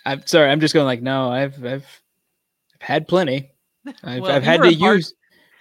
[0.05, 0.49] I'm sorry.
[0.49, 3.51] I'm just going like, no, I've I've, I've had plenty.
[4.03, 5.13] I've, Well, I've had to bar- use.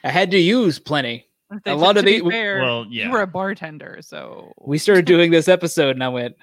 [0.05, 1.27] I had to use plenty.
[1.65, 3.07] They- lot of be the- fair, Well, yeah.
[3.07, 6.35] you were a bartender, so We started doing this episode, and I went,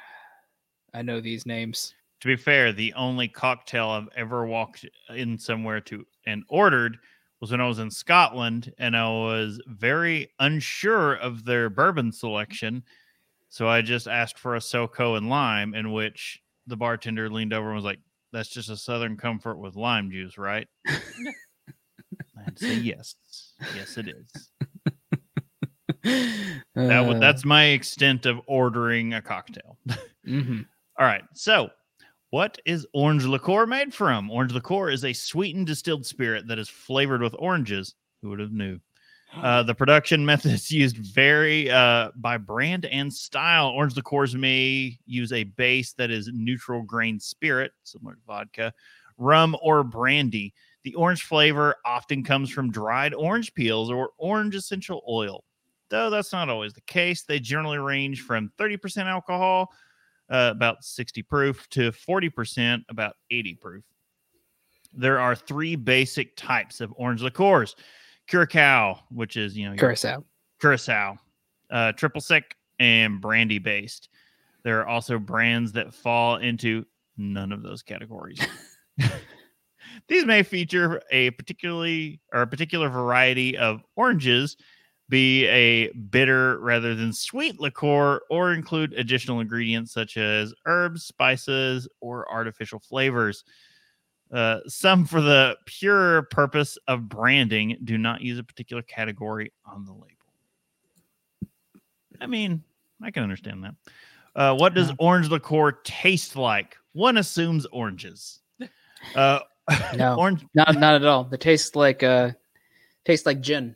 [0.94, 1.94] I know these names.
[2.22, 6.98] to be fair, the only cocktail I've ever walked in somewhere to and ordered
[7.42, 12.84] was when I was in Scotland and I was very unsure of their bourbon selection.
[13.50, 17.68] So I just asked for a SoCo and lime, in which the bartender leaned over
[17.68, 18.00] and was like,
[18.32, 20.68] That's just a Southern Comfort with lime juice, right?
[20.88, 23.16] I had to say yes.
[23.76, 24.50] Yes, it is.
[26.76, 29.78] That Uh, that's my extent of ordering a cocktail.
[30.28, 30.66] mhm.
[30.98, 31.24] All right.
[31.34, 31.70] So,
[32.32, 34.30] what is orange liqueur made from?
[34.30, 37.96] Orange liqueur is a sweetened distilled spirit that is flavored with oranges.
[38.22, 38.80] Who would have knew?
[39.36, 43.70] Uh, the production methods used vary uh, by brand and style.
[43.70, 48.74] Orange liqueurs may use a base that is neutral grain spirit, similar to vodka,
[49.18, 50.54] rum, or brandy.
[50.84, 55.44] The orange flavor often comes from dried orange peels or orange essential oil.
[55.90, 59.72] Though that's not always the case, they generally range from 30% alcohol
[60.30, 63.84] uh, about 60 proof to 40% about 80 proof.
[64.94, 67.76] There are three basic types of orange liqueurs.
[68.28, 70.24] Curacao, which is, you know, Curacao.
[70.62, 71.18] Curacao,
[71.72, 74.10] uh, triple sec, and brandy based.
[74.64, 76.86] There are also brands that fall into
[77.18, 78.40] none of those categories.
[80.08, 84.58] These may feature a particularly or a particular variety of oranges,
[85.10, 91.88] be a bitter rather than sweet liqueur, or include additional ingredients such as herbs, spices,
[92.00, 93.44] or artificial flavors.
[94.32, 99.84] Uh, some, for the pure purpose of branding, do not use a particular category on
[99.86, 100.06] the label.
[102.22, 102.64] I mean,
[103.02, 103.76] I can understand that.
[104.36, 104.96] Uh, what does Yeah.
[105.00, 106.78] orange liqueur taste like?
[106.94, 108.42] One assumes oranges.
[109.16, 109.40] Uh,
[109.96, 110.16] No.
[110.18, 110.46] orange.
[110.54, 111.28] Not not at all.
[111.32, 112.32] It tastes like uh
[113.06, 113.76] tastes like gin.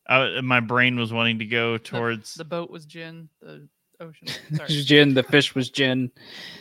[0.07, 3.67] I, my brain was wanting to go towards the boat was gin, the
[3.99, 4.27] ocean.
[4.55, 4.69] Sorry.
[4.83, 6.11] gin, the fish was gin,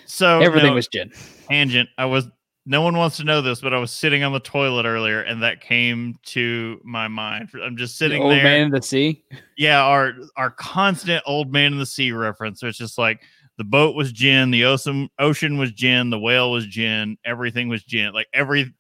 [0.05, 1.11] so everything no, was gin.
[1.49, 1.89] tangent.
[1.97, 2.29] I was
[2.67, 5.43] no one wants to know this, but I was sitting on the toilet earlier, and
[5.43, 7.49] that came to my mind.
[7.65, 8.43] I'm just The sitting old there.
[8.45, 9.25] man in the sea.
[9.57, 12.63] Yeah, our our constant old man in the sea reference.
[12.63, 13.23] It's just like
[13.57, 17.83] the boat was gin, the ocean ocean was gin, the whale was gin, everything was
[17.83, 18.13] gin.
[18.13, 18.75] Like every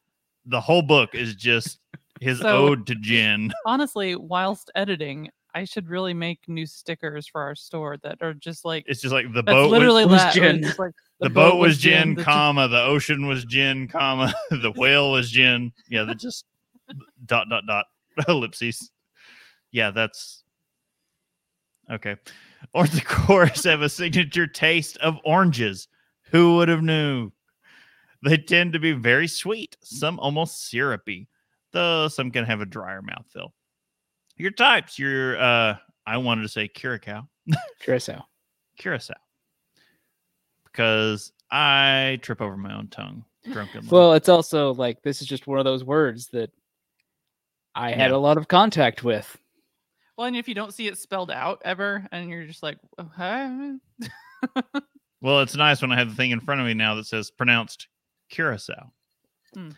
[0.44, 1.79] the whole book is just
[2.20, 3.52] his So- ode to gin.
[3.66, 8.64] Honestly, whilst editing, I should really make new stickers for our store that are just
[8.64, 10.35] like It's just like the boat literally was, was that.
[10.35, 10.62] gin.
[10.62, 15.11] just like, the, boat, was gin, the- comma, the ocean was gin, comma, the whale
[15.12, 15.72] was gin.
[15.88, 16.44] Yeah, that just
[17.26, 17.87] dot dot dot
[18.28, 18.90] ellipses.
[19.72, 20.44] Yeah, that's
[21.90, 22.16] okay.
[22.74, 25.88] Orange cores have a signature taste of oranges.
[26.31, 27.31] Who would have knew?
[28.22, 31.28] They tend to be very sweet, some almost syrupy,
[31.72, 33.50] though some can have a drier mouth, mouthfeel.
[34.37, 35.76] Your types, your uh
[36.07, 37.28] I wanted to say curacao.
[37.81, 38.24] Curacao.
[38.78, 39.14] Curacao.
[40.64, 43.88] Because I trip over my own tongue drunkenly.
[43.90, 46.50] Well, it's also like this is just one of those words that
[47.74, 48.16] I had Yeah.
[48.16, 49.37] a lot of contact with.
[50.16, 53.74] Well, and if you don't see it spelled out ever, and you're just like, huh?
[55.20, 57.31] Well, it's nice when I have the thing in front of me now that says
[57.31, 57.88] pronounced
[58.31, 58.92] curacao.
[59.54, 59.70] Hmm.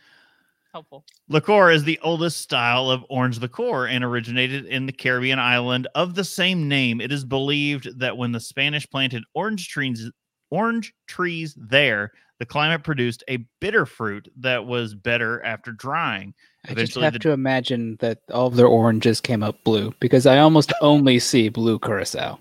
[0.73, 1.05] Helpful.
[1.29, 6.15] Liqueur is the oldest style of orange liqueur and originated in the Caribbean island of
[6.15, 7.01] the same name.
[7.01, 10.11] It is believed that when the Spanish planted orange trees,
[10.51, 16.35] orange trees there, the climate produced a bitter fruit that was better after drying.
[16.69, 20.25] I just have the- to imagine that all of their oranges came up blue because
[20.25, 22.39] I almost only see blue curacao.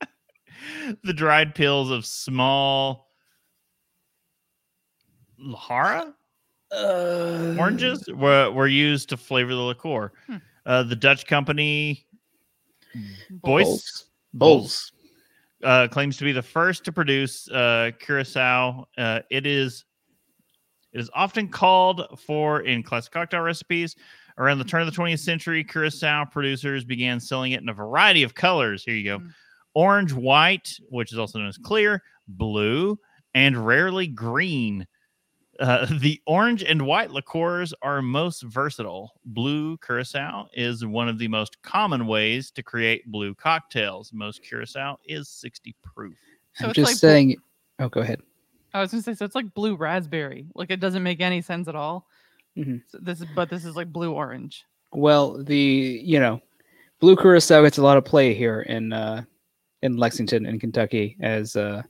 [1.04, 3.06] the dried peels of small
[5.40, 6.14] Laraha
[6.70, 10.12] Uh, oranges were, were used to flavor the liqueur.
[10.26, 10.36] Hmm.
[10.66, 12.06] Uh, the Dutch company
[13.30, 13.64] Boys.
[13.64, 14.04] Boyce
[14.36, 14.92] Bols.
[15.64, 18.86] uh, claims to be the first to produce uh, curacao.
[18.96, 19.84] Uh, it is
[20.92, 23.94] it is often called for in classic cocktail recipes.
[24.38, 28.22] Around the turn of the 20th century, curacao producers began selling it in a variety
[28.22, 28.84] of colors.
[28.84, 29.32] Here you go: Mm.
[29.74, 32.98] orange, white, which is also known as clear, blue,
[33.34, 34.86] and rarely green.
[35.58, 39.12] Uh, the orange and white liqueurs are most versatile.
[39.24, 44.12] Blue curacao is one of the most common ways to create blue cocktails.
[44.12, 46.16] Most curacao is 60 proof.
[46.54, 47.36] So I'm just like bl- saying.
[47.78, 48.20] Oh, go ahead.
[48.74, 50.46] I was gonna say, so it's like blue raspberry.
[50.54, 52.06] Like it doesn't make any sense at all.
[52.56, 52.82] Mhm.
[52.86, 54.64] So this is, but this is like blue orange.
[54.92, 56.40] Well, the you know,
[57.00, 59.22] blue curacao gets a lot of play here in uh,
[59.82, 61.82] in Lexington, in Kentucky, as uh,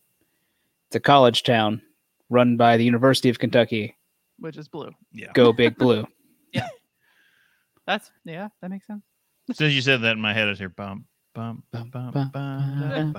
[0.88, 1.82] it's a college town
[2.30, 3.96] run by the University of Kentucky.
[4.38, 4.90] which is blue.
[5.12, 5.32] Yeah.
[5.34, 6.06] Go Big Blue.
[6.52, 6.68] Yeah.
[7.86, 9.02] That's yeah, that makes sense.
[9.50, 11.92] As soon as you said that in my head, I was here bump, bump, bump,
[11.92, 13.12] Bum, bump, bum,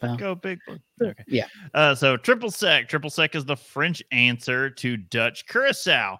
[0.00, 0.18] bump.
[0.18, 0.58] Go big.
[0.66, 0.78] blue.
[1.10, 1.24] Okay.
[1.28, 1.46] Yeah.
[1.74, 2.88] Uh, so triple sec.
[2.88, 6.18] Triple sec is the French answer to Dutch curacao.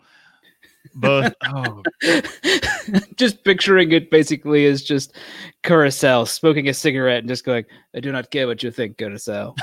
[0.97, 1.33] Both.
[1.45, 1.83] oh,
[3.17, 5.15] just picturing it basically is just
[5.63, 7.65] curacao smoking a cigarette and just going,
[7.97, 9.55] "I do not care what you think, curacao.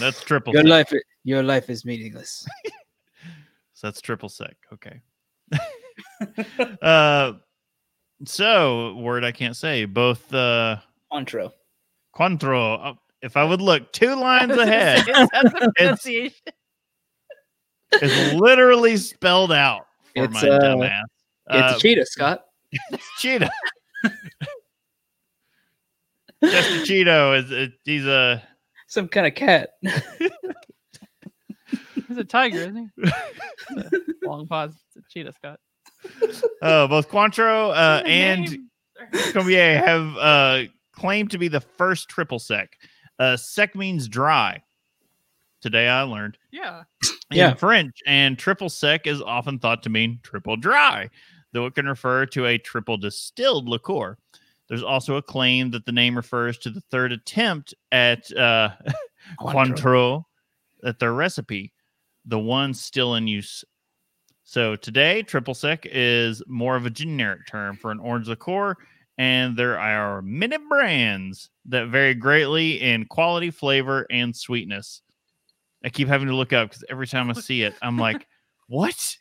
[0.00, 0.52] that's triple.
[0.54, 0.70] Your sec.
[0.70, 2.46] life, i- your life is meaningless."
[3.74, 4.56] So that's triple sec.
[4.72, 5.02] Okay.
[6.82, 7.32] uh,
[8.24, 9.84] so word I can't say.
[9.84, 10.78] Both uh,
[11.12, 11.52] Cointreau.
[12.16, 12.78] Cointreau.
[12.82, 15.52] uh, If I would look two lines I was gonna ahead, say, is the It's-
[15.76, 16.36] pronunciation?
[17.92, 21.02] it's literally spelled out for It's, my uh, dumbass.
[21.50, 22.44] It's Uh, a cheetah, Scott.
[22.72, 23.50] It's Cheetah.
[26.42, 28.42] Chester Cheeto is it, he's a
[28.86, 29.70] Some kind of cat.
[32.08, 33.10] He's a tiger, isn't he?
[34.26, 34.74] Long pause.
[34.94, 35.60] It's a cheetah, Scott.
[36.62, 38.70] uh, both Cointreau uh, and name.
[39.12, 42.76] Combier have uh, claimed to be the first triple sec.
[43.18, 44.62] Uh, sec means dry.
[45.62, 46.82] Today I learned yeah.
[47.30, 47.54] in Yeah.
[47.54, 51.08] French, and triple sec is often thought to mean triple dry,
[51.52, 54.16] though it can refer to a triple distilled liqueur.
[54.68, 58.70] There's also a claim that the name refers to the third attempt at uh,
[59.40, 60.24] Cointreau
[60.84, 61.72] at their recipe,
[62.26, 63.64] the one still in use.
[64.44, 68.76] So today, triple sec is more of a generic term for an orange liqueur,
[69.18, 75.02] and there are many brands that vary greatly in quality, flavor, and sweetness.
[75.84, 78.26] I keep having to look up because every time I see it, I'm like,
[78.68, 79.16] "What?"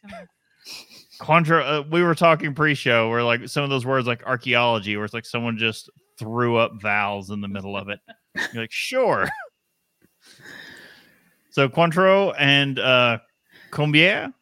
[1.20, 1.64] Contra.
[1.64, 5.14] Uh, we were talking pre-show where like some of those words like archaeology, where it's
[5.14, 5.90] like someone just
[6.20, 8.00] threw up vowels in the middle of it.
[8.54, 9.30] You're like, sure.
[11.56, 13.20] So Cointreau and uh,
[13.72, 14.34] Combier,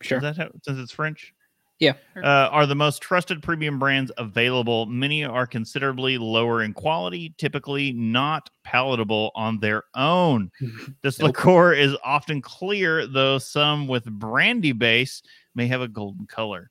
[0.00, 0.16] Sure.
[0.16, 1.34] is that how, since it's French?
[1.78, 1.92] Yeah.
[2.16, 4.86] Uh, are the most trusted premium brands available.
[4.86, 10.50] Many are considerably lower in quality, typically not palatable on their own.
[11.02, 11.36] This Nope.
[11.36, 15.22] liqueur is often clear, though some with brandy base
[15.54, 16.70] may have a golden color.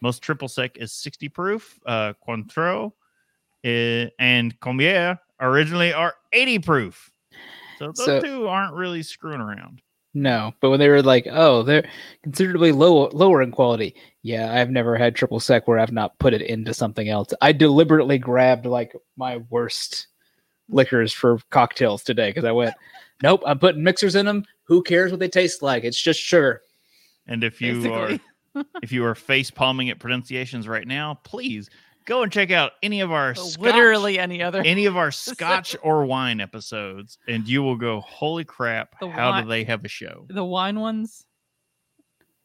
[0.00, 1.78] Most triple sec is 60 proof.
[1.84, 2.92] Uh, Cointreau
[3.62, 7.11] eh, and Combier originally are 80 proof.
[7.82, 9.82] So those So- two aren't really screwing around.
[10.14, 11.88] No, but when they were like, "Oh, they're
[12.22, 16.34] considerably low, lower in quality," yeah, I've never had triple sec where I've not put
[16.34, 17.28] it into something else.
[17.40, 20.08] I deliberately grabbed like my worst
[20.68, 22.74] liquors for cocktails today because I went,
[23.22, 24.44] "Nope, I'm putting mixers in them.
[24.64, 25.82] Who cares what they taste like?
[25.82, 26.60] It's just sugar."
[27.26, 28.18] And if you are
[28.82, 31.70] if you are face palming at pronunciations right now, please
[32.04, 34.60] go and check out any of our Scotch- literally any other.
[34.64, 38.98] any of our Scotch or wine episodes, and you will go, "Holy crap!
[39.00, 41.24] The how wi- do they have a show?" the wine ones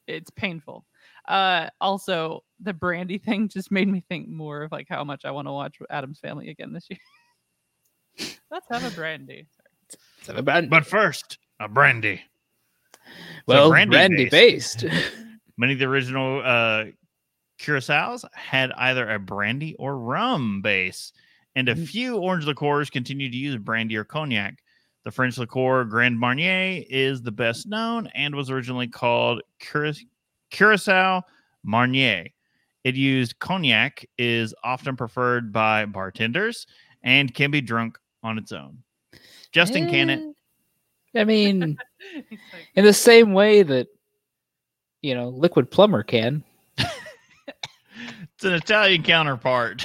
[0.08, 0.86] it's painful
[1.28, 5.32] uh also the brandy thing just made me think more of like how much i
[5.32, 7.00] want to watch addams family again this year
[8.50, 9.46] let's have a brandy
[10.22, 12.22] So the brand- But first, a brandy.
[13.48, 14.86] well, brandy brandy, based.
[15.58, 16.86] Many of the original uh,
[17.58, 21.14] curacao had either a brandy or rum base,
[21.56, 21.88] and a Mm.
[21.88, 24.60] few orange liqueurs continue to use brandy or cognac.
[25.04, 29.94] The French liqueur Grand Marnier is the best known and was originally called Cura-
[30.52, 31.24] Curacao
[31.64, 32.28] Marnier.
[32.84, 36.68] It used cognac is often preferred by bartenders
[37.04, 38.84] and can be drunk on its own.
[39.52, 40.20] Justin can it.
[41.16, 41.78] Eh, I mean,
[42.76, 43.88] in the same way that
[45.02, 46.44] you know, liquid plumber can
[48.38, 49.84] it's an Italian counterpart.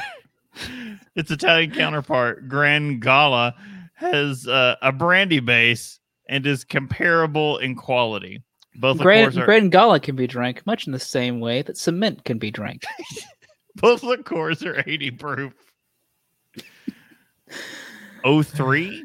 [1.16, 3.54] its Italian counterpart, Grand Gala,
[3.94, 8.42] has uh, a brandy base and is comparable in quality.
[8.74, 9.46] Both Gran, are...
[9.46, 12.84] Grand Gala can be drank much in the same way that cement can be drank.
[13.76, 15.54] Both liqueurs are 80 proof.
[18.22, 19.00] O3?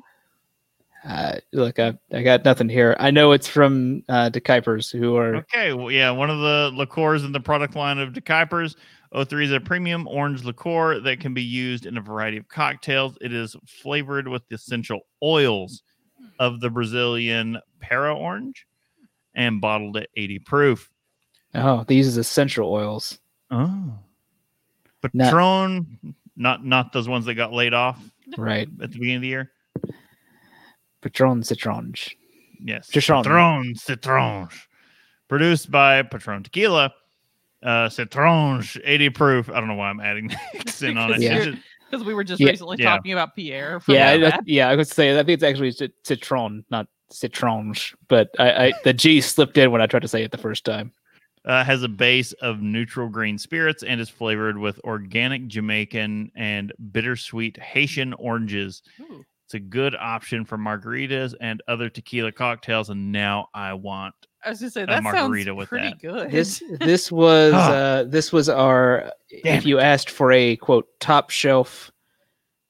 [1.08, 2.98] Uh, look, I, I got nothing here.
[3.00, 5.72] I know it's from uh, DeKuypers, who are okay.
[5.72, 8.76] Well, yeah, one of the liqueurs in the product line of DeKuypers.
[9.14, 13.18] O3 is a premium orange liqueur that can be used in a variety of cocktails.
[13.22, 15.84] It is flavored with the essential oils
[16.20, 16.28] hmm.
[16.40, 18.66] of the Brazilian Pera orange
[19.36, 20.90] and bottled at 80 proof.
[21.56, 23.20] Oh, these are essential oils.
[23.50, 23.94] Oh.
[25.02, 28.02] Patron, not, not not those ones that got laid off
[28.38, 29.52] right at the beginning of the year.
[31.02, 32.14] Patron Citronge.
[32.60, 32.90] Yes.
[32.90, 34.54] Patron Citronge.
[35.28, 36.92] Produced by Patron Tequila
[37.64, 39.50] uh Citronge 80 proof.
[39.50, 41.22] I don't know why I'm adding the accent on it.
[41.22, 41.52] Yeah.
[41.90, 42.50] Because we were just Yeah.
[42.50, 42.90] recently Yeah.
[42.92, 43.80] talking about Pierre.
[43.80, 45.72] From Yeah, I, yeah, I- yeah, would say I think it's actually
[46.04, 50.24] Citron, not Citronge, but I, I the G slipped in when I tried to say
[50.24, 50.92] it the first time.
[51.46, 56.74] uh, has a base of neutral grain spirits and is flavored with organic Jamaican and
[56.92, 58.84] bittersweet Haitian oranges.
[59.46, 62.90] It's a good option for margaritas and other tequila cocktails.
[62.90, 64.14] And now I want
[64.48, 66.00] I was just say that margarita sounds with pretty that.
[66.00, 66.32] good.
[66.32, 69.12] This this was uh, this was our
[69.44, 71.92] Damn if you asked for a quote top shelf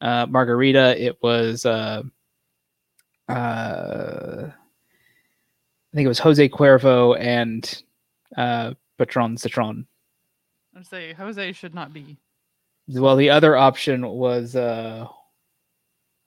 [0.01, 2.01] uh, margarita, it was uh,
[3.29, 7.83] uh, I think it was Jose Cuervo and
[8.35, 9.85] uh, Patron Citron.
[10.73, 12.17] I would say Jose should not be.
[12.87, 15.05] Well, the other option was uh,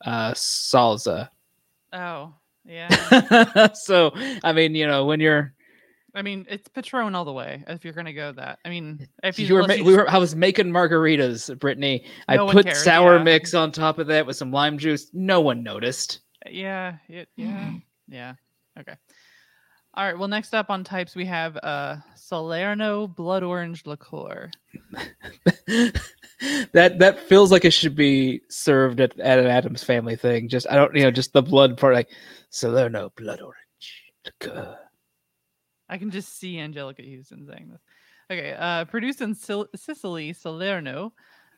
[0.05, 1.29] uh, salsa.
[1.93, 2.35] Oh,
[2.71, 3.73] yeah.
[3.75, 4.13] so
[4.45, 5.53] I mean, you know, when you're
[6.15, 7.63] I mean, it's Patron all the way.
[7.69, 10.09] If you're gonna go that, I mean, if you, you were, ma- you we were
[10.11, 12.05] I was making margaritas, Brittany.
[12.29, 13.23] I No one put cares, sour yeah.
[13.23, 15.09] mix on top of that with some lime juice.
[15.13, 16.21] No one noticed.
[16.49, 17.73] Yeah, it, yeah,
[18.09, 18.35] yeah.
[18.79, 18.95] Okay.
[19.95, 20.17] All right.
[20.17, 24.51] Well, next up on types we have uh Solerno blood orange liqueur.
[26.73, 30.49] that that feels like it should be served at, at an Addams family thing.
[30.49, 32.09] Just I don't you know, just the blood part like
[32.51, 34.79] Solerno blood orange liqueur.
[35.89, 37.81] I can just see Anjelica Huston saying this.
[38.31, 38.55] Okay.
[38.57, 41.13] Uh, produced in Sil- Sicily, Solerno.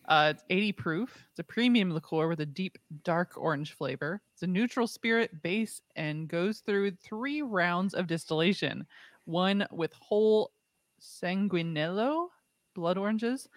[0.08, 1.26] Uh, it's 80 proof.
[1.30, 4.20] It's a premium liqueur with a deep dark orange flavor.
[4.34, 8.86] It's a neutral spirit base and goes through three rounds of distillation.
[9.24, 10.52] One with whole
[11.00, 12.28] sanguinello
[12.74, 13.48] blood oranges,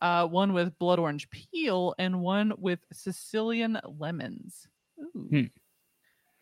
[0.00, 4.66] uh, one with blood orange peel, and one with Sicilian lemons.
[4.98, 5.28] Ooh.
[5.28, 5.44] Hmm.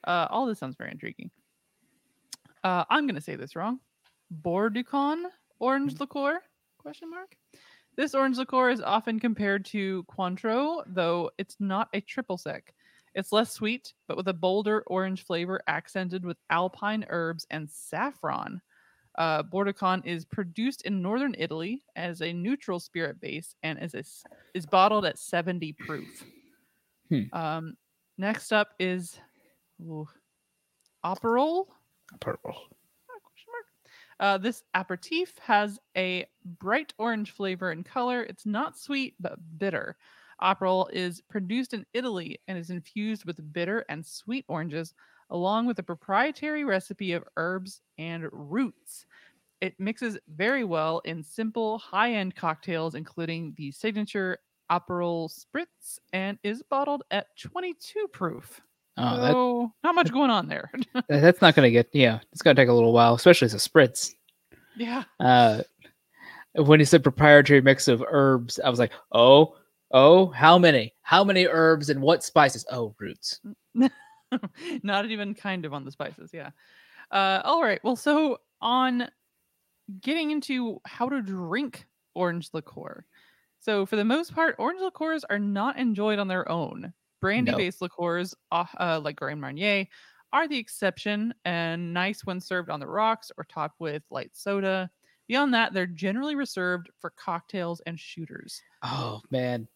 [0.04, 1.30] Uh, all this sounds very intriguing.
[2.62, 3.80] Uh, I'm gonna say this wrong.
[4.42, 5.24] Borducon
[5.58, 6.40] orange liqueur?
[6.78, 7.36] Question mark.
[7.98, 12.72] This orange liqueur is often compared to Cointreau, though it's not a triple sec.
[13.16, 18.60] It's less sweet, but with a bolder orange flavor accented with alpine herbs and saffron.
[19.16, 24.04] Uh, Borducon is produced in northern Italy as a neutral spirit base and is a
[24.54, 26.24] is bottled at 70 proof.
[27.08, 27.22] Hmm.
[27.32, 27.76] Um,
[28.16, 29.18] next up is
[29.82, 30.06] ooh,
[31.04, 31.66] Aperol.
[32.20, 32.54] Purple.
[34.20, 36.26] Uh, this aperitif has a
[36.58, 38.22] bright orange flavor and color.
[38.22, 39.96] It's not sweet but bitter.
[40.42, 44.94] Aperol is produced in Italy and is infused with bitter and sweet oranges,
[45.30, 49.06] along with a proprietary recipe of herbs and roots.
[49.60, 54.38] It mixes very well in simple, high-end cocktails, including the signature
[54.70, 58.60] Aperol Spritz, and is bottled at 22 proof.
[58.98, 60.70] Oh, that, so not much going on there.
[61.08, 64.14] that's not gonna get yeah, it's gonna take a little while, especially as a spritz.
[64.76, 65.04] yeah.
[65.20, 65.62] Uh
[66.54, 69.54] when he said proprietary mix of herbs, I was like, oh,
[69.92, 70.94] oh, how many?
[71.02, 72.66] How many herbs and what spices?
[72.70, 73.40] Oh, roots.
[74.82, 76.50] not even kind of on the spices yeah
[77.10, 79.08] uh all right well so on
[80.00, 83.04] getting into how to drink orange liqueur
[83.58, 87.82] so for the most part orange liqueurs are not enjoyed on their own brandy based
[87.82, 89.86] liqueurs uh, uh, like grand marnier
[90.32, 94.90] are the exception and nice when served on the rocks or topped with light soda
[95.26, 99.66] beyond that they're generally reserved for cocktails and shooters Oh man,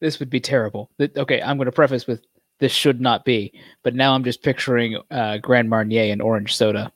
[0.00, 0.90] this would be terrible.
[1.00, 2.24] Okay, I'm going to preface with
[2.58, 6.92] this should not be, but now I'm just picturing uh, Grand Marnier and orange soda.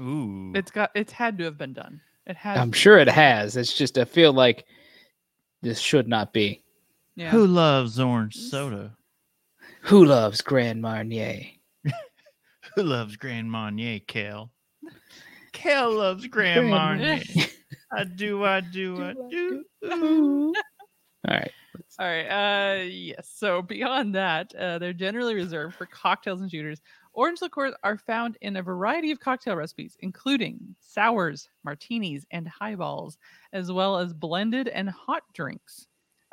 [0.00, 0.52] Ooh.
[0.54, 2.56] it's got it's had to have been done It has.
[2.58, 3.56] I'm sure it has.
[3.56, 4.64] It's just I feel like
[5.62, 6.62] this should not be.
[7.20, 7.32] Yeah.
[7.32, 8.96] Who loves orange soda?
[9.82, 11.42] Who loves Grand Marnier?
[12.74, 14.50] Who loves Grand Marnier, Kel?
[15.52, 17.20] Kel loves Grand Grand Marnier.
[17.92, 19.64] I do, I do, I do.
[19.84, 20.54] Ooh.
[21.28, 21.52] All right.
[21.98, 22.26] All right.
[22.26, 23.30] Uh, yes.
[23.34, 26.80] So beyond that, uh, they're generally reserved for cocktails and shooters.
[27.12, 33.18] Orange liqueurs are found in a variety of cocktail recipes, including sours, martinis, and highballs,
[33.52, 35.86] as well as blended and hot drinks.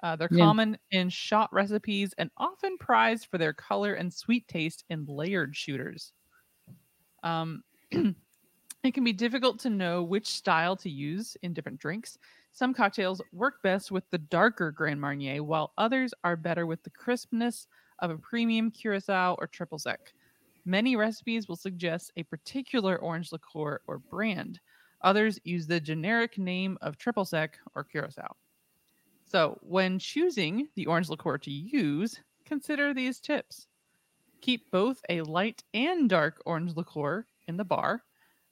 [0.03, 0.53] Uh, they're Yeah.
[0.53, 5.55] common in shot recipes and often prized for their color and sweet taste in layered
[5.55, 6.13] shooters.
[7.23, 12.17] Um, it can be difficult to know which style to use in different drinks.
[12.51, 16.89] Some cocktails work best with the darker Grand Marnier, while others are better with the
[16.91, 17.67] crispness
[17.99, 20.13] of a premium Curacao or triple sec.
[20.65, 24.59] Many recipes will suggest a particular orange liqueur or brand.
[25.01, 28.35] Others use the generic name of triple sec or Curacao.
[29.27, 33.67] So, when choosing the orange liqueur to use, consider these tips.
[34.41, 38.03] Keep both a light and dark orange liqueur in the bar.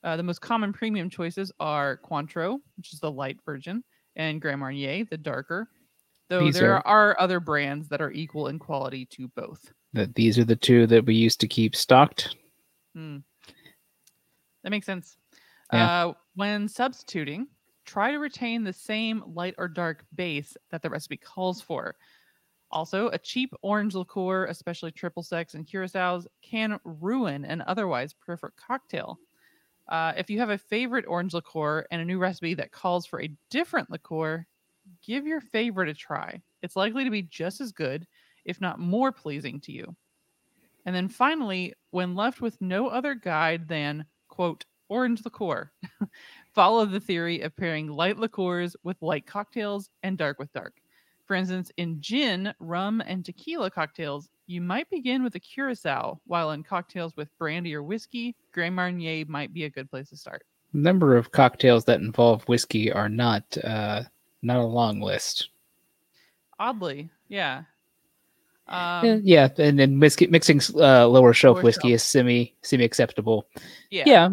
[0.04, 3.82] Uh, the most common premium choices are Cointreau, which is the light version,
[4.16, 5.68] and Grand Marnier, the darker.
[6.28, 9.72] Though These there are- are other brands that are equal in quality to both.
[9.94, 12.36] That these are the two that we used to keep stocked.
[12.94, 13.18] Hmm.
[14.62, 15.16] That makes sense.
[15.72, 16.06] Yeah.
[16.08, 17.46] Uh, when substituting,
[17.86, 21.96] try to retain the same light or dark base that the recipe calls for.
[22.70, 28.56] Also, a cheap orange liqueur, especially triple secs and curacao, can ruin an otherwise perfect
[28.56, 29.18] cocktail.
[29.88, 33.22] Uh, if you have a favorite orange liqueur and a new recipe that calls for
[33.22, 34.44] a different liqueur,
[35.02, 36.42] give your favorite a try.
[36.62, 38.06] It's likely to be just as good,
[38.44, 39.96] if not more pleasing to you.
[40.84, 45.70] And then finally, when left with no other guide than, quote, orange liqueur,
[46.54, 50.74] follow the theory of pairing light liqueurs with light cocktails and dark with dark.
[51.26, 56.52] For instance, in gin, rum, and tequila cocktails, you might begin with a curacao, while
[56.52, 60.44] in cocktails with brandy or whiskey, Grand Marnier might be a good place to start.
[60.72, 64.02] number of cocktails that involve whiskey are not uh,
[64.42, 65.48] not a long list.
[66.60, 67.62] Oddly, yeah.
[68.68, 71.94] Yeah, Um, yeah, and then whiskey, mixing uh, lower shelf Lower whiskey shelf.
[71.94, 73.46] is semi semi acceptable.
[73.90, 74.04] yeah.
[74.06, 74.28] Yeah.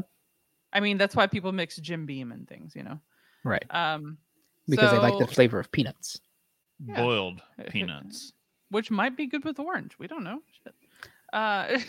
[0.73, 2.99] I mean, that's why people mix Jim Beam and things, you know.
[3.43, 3.63] right.
[3.69, 4.17] Um,
[4.67, 6.19] Because they like the flavor of peanuts.
[6.85, 7.01] Yeah.
[7.01, 8.33] Boiled peanuts.
[8.69, 9.93] which might be good with orange.
[9.99, 10.41] We don't know.
[10.63, 10.73] Shit.
[11.31, 11.79] Uh,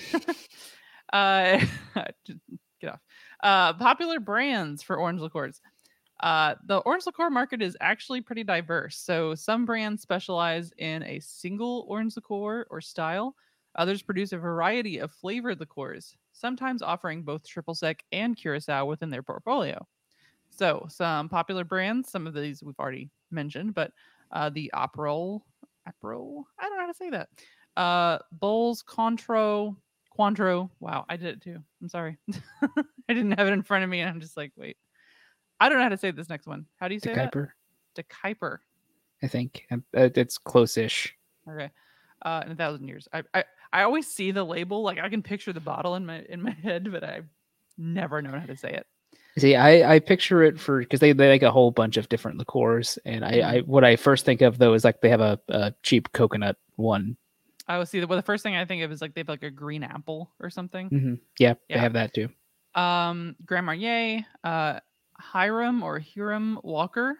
[1.13, 1.65] uh,
[2.81, 3.01] get off.
[3.43, 5.61] Uh, popular brands for orange liqueurs.
[6.21, 8.97] Uh, the orange liqueur market is actually pretty diverse.
[8.97, 13.35] So some brands specialize in a single orange liqueur or style.
[13.77, 19.09] Others produce a variety of flavored liqueurs, sometimes offering both triple sec and curacao within
[19.09, 19.87] their portfolio.
[20.51, 23.93] So some popular brands, some of these we've already mentioned, but
[24.31, 25.41] uh, the Aperol,
[25.89, 27.29] Aperol, I don't know how to say that.
[27.77, 29.77] Uh, Bols, Contro,
[30.17, 30.71] Cointreau.
[30.81, 31.59] Wow, I did it too.
[31.83, 32.19] I'm sorry.
[32.63, 34.77] I didn't have it in front of me, and I'm just like, wait.
[35.61, 36.67] I don't know how to say this next one.
[36.77, 37.33] How do you say that?
[37.33, 37.51] Kuiper,
[37.95, 38.59] De Kuiper.
[39.23, 39.67] I think.
[39.71, 41.15] Uh, it's close-ish.
[41.49, 41.71] Okay.
[42.23, 43.09] Uh, in a thousand years.
[43.13, 43.45] I, I
[43.75, 46.51] I always see the label, like I can picture the bottle in my in my
[46.63, 47.27] head, but I've
[47.77, 48.87] never known how to say it.
[49.37, 52.39] See, I, I picture it for because they, they make a whole bunch of different
[52.39, 55.41] liqueurs, and I, I what I first think of though is like they have a,
[55.49, 57.17] a cheap coconut one.
[57.67, 59.29] I always see the well, the first thing I think of is like they have
[59.29, 60.89] like a green apple or something.
[60.89, 62.29] hmm Yeah, they have that too.
[62.77, 64.79] um Grand Marnier, uh
[65.19, 67.17] Hiram or Hiram Walker,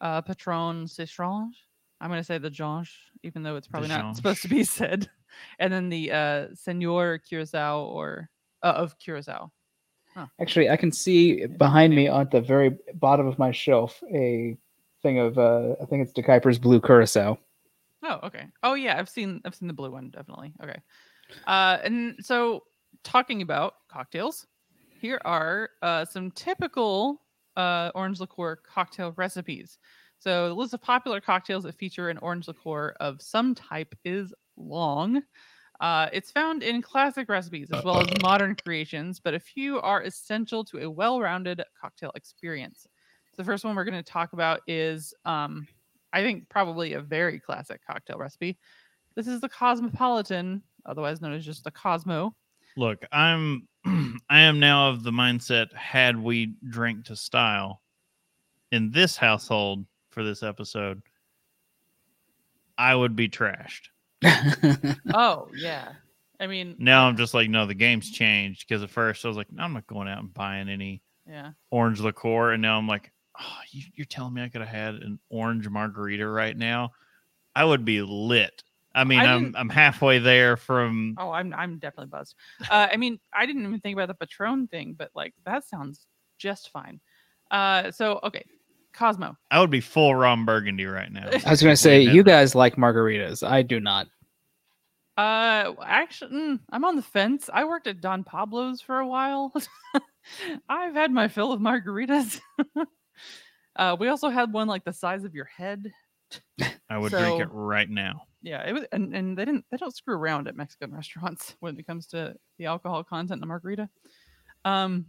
[0.00, 1.52] uh Patron Citron.
[2.00, 2.90] I'm gonna say the Jonge,
[3.24, 5.10] even though it's probably not supposed to be said.
[5.58, 8.28] And then the uh Senor Curacao or
[8.62, 9.50] uh, of Curacao.
[10.40, 14.56] Actually, I can see behind me on the very bottom of my shelf a
[15.02, 17.38] thing of uh, I think it's De Kuyper's Blue Curacao.
[18.02, 18.46] Oh, okay.
[18.62, 20.52] Oh yeah, I've seen I've seen the blue one definitely.
[20.62, 20.80] Okay.
[21.46, 22.64] Uh and so
[23.04, 24.46] talking about cocktails,
[25.00, 27.22] here are uh some typical
[27.56, 29.78] uh orange liqueur cocktail recipes.
[30.18, 34.34] So the list of popular cocktails that feature an orange liqueur of some type is
[34.58, 35.22] long.
[35.80, 40.02] Uh, it's found in classic recipes as well as modern creations, but a few are
[40.02, 42.88] essential to a well-rounded cocktail experience.
[43.30, 45.68] So The first one we're going to talk about is um,
[46.12, 48.58] I think probably a very classic cocktail recipe.
[49.14, 52.34] This is the Cosmopolitan, otherwise known as just the Cosmo.
[52.76, 57.82] Look, I'm I am now of the mindset had we drank to style
[58.72, 61.02] in this household for this episode,
[62.76, 63.88] I would be trashed.
[65.14, 65.92] Oh yeah,
[66.40, 69.36] I mean Now I'm just like, no, the game's changed because at first I was
[69.36, 73.12] like, I'm not going out and buying any yeah, orange liqueur, and now I'm like,
[73.40, 76.92] oh, you, you're telling me I could have had an orange margarita right now,
[77.54, 78.62] I would be lit.
[78.94, 82.34] I mean, I I'm I'm halfway there from Oh, I'm I'm definitely buzzed.
[82.70, 86.06] Uh, I mean, I didn't even think about the Patron thing, but like that sounds
[86.38, 87.00] just fine.
[87.50, 88.44] Uh, so okay,
[88.98, 89.36] Cosmo.
[89.50, 91.28] I would be full Ron Burgundy right now.
[91.46, 93.46] I was gonna say you guys like margaritas.
[93.46, 94.08] I do not.
[95.16, 97.50] Uh, actually, mm, I'm on the fence.
[97.52, 99.52] I worked at Don Pablo's for a while.
[100.68, 102.40] I've had my fill of margaritas.
[103.76, 105.90] uh, we also had one like the size of your head.
[106.90, 108.22] I would drink it right now.
[108.42, 111.78] Yeah, it was, and, and they didn't they don't screw around at Mexican restaurants when
[111.78, 113.88] it comes to the alcohol content in a margarita.
[114.64, 115.06] Um,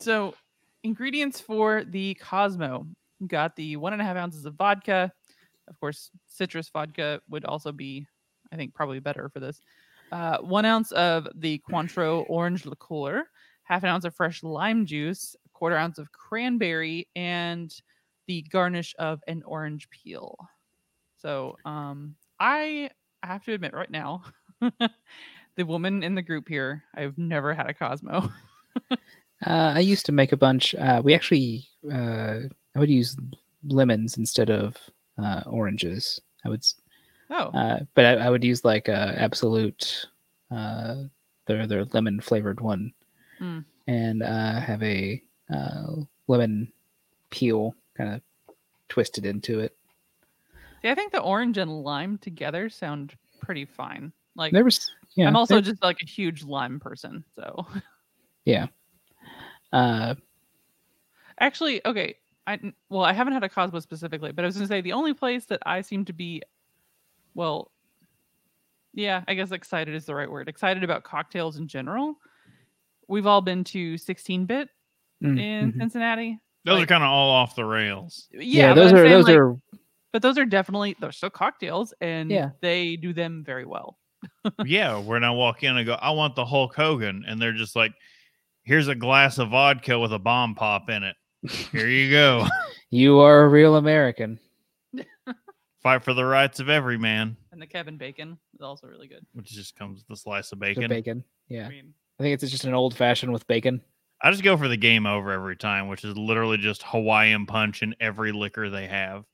[0.00, 0.34] so
[0.82, 5.12] ingredients for the Cosmo You got the one and a half ounces of vodka.
[5.68, 8.06] Of course, citrus vodka would also be,
[8.52, 9.60] I think, probably better for this.
[10.10, 13.24] Uh, one ounce of the Cointreau orange liqueur,
[13.64, 17.74] half an ounce of fresh lime juice, a quarter ounce of cranberry, and
[18.26, 20.36] the garnish of an orange peel.
[21.16, 22.90] So, um, I
[23.22, 24.24] have to admit right now,
[24.60, 28.30] the woman in the group here, I've never had a Cosmo.
[29.44, 30.74] Uh, I used to make a bunch.
[30.74, 32.40] Uh, we actually, uh,
[32.74, 33.16] I would use
[33.64, 34.76] lemons instead of
[35.18, 36.20] uh, oranges.
[36.44, 36.64] I would,
[37.30, 40.06] Oh, uh, but I, I would use like uh, Absolut,
[40.50, 41.04] uh,
[41.46, 42.92] their their lemon flavored one,
[43.40, 43.64] Mm.
[43.88, 45.20] and uh, have a
[45.52, 45.96] uh,
[46.28, 46.70] lemon
[47.30, 48.54] peel kind of
[48.88, 49.76] twisted into it.
[50.82, 54.12] see, I think the orange and lime together sound pretty fine.
[54.36, 57.24] Like, There was, yeah, I'm also there- just like a huge lime person.
[57.34, 57.66] So,
[58.44, 58.66] yeah.
[59.72, 60.14] Uh,
[61.40, 62.16] actually, okay.
[62.46, 64.80] I n- well, I haven't had a Cosmo specifically, but I was going to say
[64.80, 66.42] the only place that I seem to be,
[67.34, 67.70] well,
[68.94, 70.48] yeah, I guess excited is the right word.
[70.48, 72.16] Excited about cocktails in general.
[73.08, 74.68] We've all been to 16 bit
[75.22, 75.78] mm, in mhm.
[75.78, 76.38] Cincinnati.
[76.64, 78.28] Those Like- are kind of all off the rails.
[78.32, 79.56] Yeah, yeah, those I'm are saying, those like, are
[80.12, 82.50] but those are definitely they're still cocktails and Yeah.
[82.60, 83.98] they do them very well.
[84.64, 87.74] yeah, when I walk in and go, I want the Hulk Hogan, and they're just
[87.74, 87.92] like,
[88.62, 91.16] "Here's a glass of vodka with a bomb pop in it.
[91.48, 92.46] Here you go.
[92.90, 94.38] you are a real American.
[95.82, 99.26] Fight for the rights of every man." And the Kevin Bacon is also really good.
[99.32, 100.88] Which just comes with a slice of The bacon.
[100.88, 101.24] bacon.
[101.48, 103.82] Yeah, I mean, I think it's just an old fashioned with bacon.
[104.22, 107.82] I just go for the game over every time, which is literally just Hawaiian punch
[107.82, 109.24] in every liquor they have.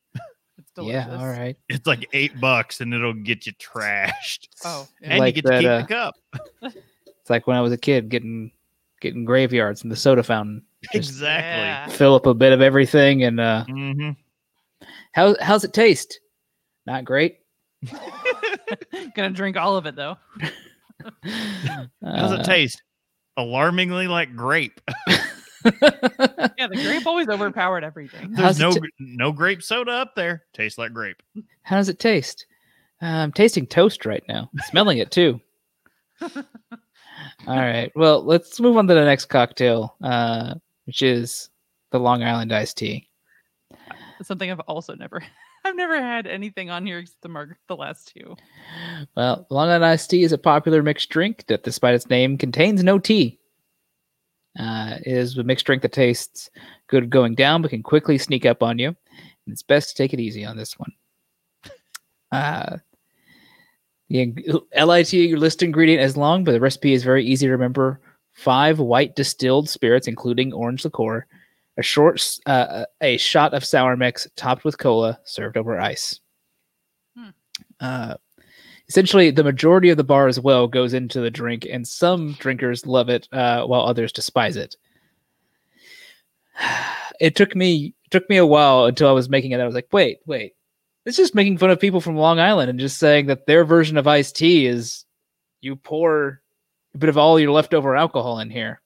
[0.56, 1.06] it's delicious.
[1.06, 1.56] Yeah, all right.
[1.68, 4.48] It's like eight bucks and it'll get you trashed.
[4.64, 5.08] Oh, yeah.
[5.10, 6.14] And Like you get to keep uh, the cup.
[6.62, 8.50] It's like when I was a kid getting
[9.02, 10.64] getting graveyards in the soda fountain.
[10.92, 11.64] Just Exactly.
[11.66, 11.88] Yeah.
[11.88, 14.10] fill up a bit of everything and uh hmm
[15.12, 16.20] how how's it taste?
[16.86, 17.40] Not great.
[19.16, 20.16] Gonna drink all of it though.
[21.02, 22.82] How does Uh, it taste?
[23.36, 24.80] Alarmingly like grape.
[25.64, 28.32] Yeah, the grape always overpowered everything.
[28.32, 30.44] There's it no ta- gr- no grape soda up there.
[30.52, 31.22] Tastes like grape.
[31.62, 32.46] How does it taste?
[33.02, 34.50] Uh, I'm tasting toast right now.
[34.66, 35.40] Smelling it too.
[36.20, 36.36] All
[37.46, 37.90] right.
[37.94, 40.54] Well, let's move on to the next cocktail, uh,
[40.88, 41.50] which is
[41.90, 43.10] the Long Island iced tea.
[44.22, 45.22] Something I've also never
[45.64, 48.34] I've never had anything on here except the marg the last two.
[49.14, 52.82] Well, Long Island iced tea is a popular mixed drink that, despite its name, contains
[52.82, 53.38] no tea.
[54.58, 56.48] Uh, it is a mixed drink that tastes
[56.86, 58.88] good going down, but can quickly sneak up on you.
[58.88, 60.92] And it's best to take it easy on this one.
[62.30, 62.76] Uh,
[64.10, 68.02] the ing- your list ingredient is long, but the recipe is very easy to remember.
[68.38, 71.26] Five white distilled spirits, including orange liqueur,
[71.76, 76.20] a short, uh, a shot of sour mix topped with cola, served over ice.
[77.16, 77.30] Hmm.
[77.80, 78.14] Uh,
[78.88, 82.86] essentially the majority of the bar as well goes into the drink and some drinkers
[82.86, 84.76] love it uh, while others despise it
[87.20, 89.74] it took me it took me a while until i was making it i was
[89.74, 90.54] like wait wait
[91.04, 93.96] it's just making fun of people from long island and just saying that their version
[93.96, 95.04] of iced tea is
[95.60, 96.40] you pour
[96.94, 98.80] a bit of all your leftover alcohol in here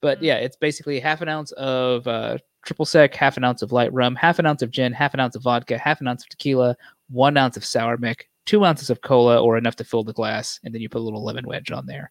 [0.00, 0.22] but Mm.
[0.22, 3.92] yeah it's basically half an ounce of uh, triple sec half an ounce of light
[3.92, 6.28] rum half an ounce of gin half an ounce of vodka half an ounce of
[6.30, 6.76] tequila
[7.10, 10.58] one ounce of sour mick, two ounces of cola, or enough to fill the glass,
[10.64, 12.10] and then you put a little lemon wedge on there.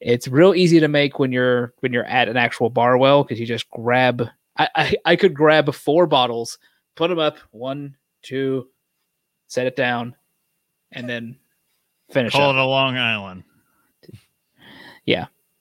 [0.00, 3.38] It's real easy to make when you're when you're at an actual bar well because
[3.38, 4.26] you just grab.
[4.56, 6.56] I, I I could grab four bottles,
[6.94, 8.70] put them up, one, two,
[9.46, 10.16] set it down,
[10.92, 11.36] and then
[12.10, 12.56] finish Call up.
[12.56, 13.44] it a Long Island.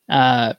[0.10, 0.54] Uh,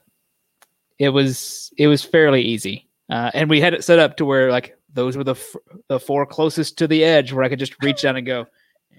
[0.97, 4.51] it was it was fairly easy, uh, and we had it set up to where
[4.51, 5.55] like those were the f-
[5.87, 8.47] the four closest to the edge where I could just reach down and go,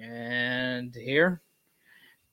[0.01, 1.43] and here,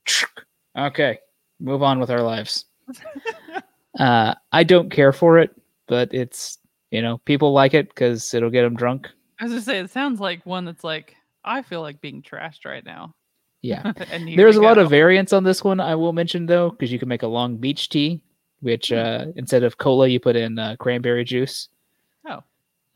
[0.78, 1.18] okay,
[1.60, 2.64] move on with our lives.
[3.98, 5.50] uh, I don't care for it,
[5.86, 6.58] but it's
[6.90, 9.08] You know, people like it because it'll get them drunk.
[9.40, 12.64] I was gonna say it sounds like one that's like I feel like being trashed
[12.64, 13.14] right now.
[13.62, 13.92] Yeah.
[14.36, 15.80] There's a we lot of variants on this one.
[15.80, 18.20] I will mention though, because you can make a Long Beach tea,
[18.60, 21.68] which uh, instead of cola, you put in uh, cranberry juice.
[22.26, 22.42] Oh.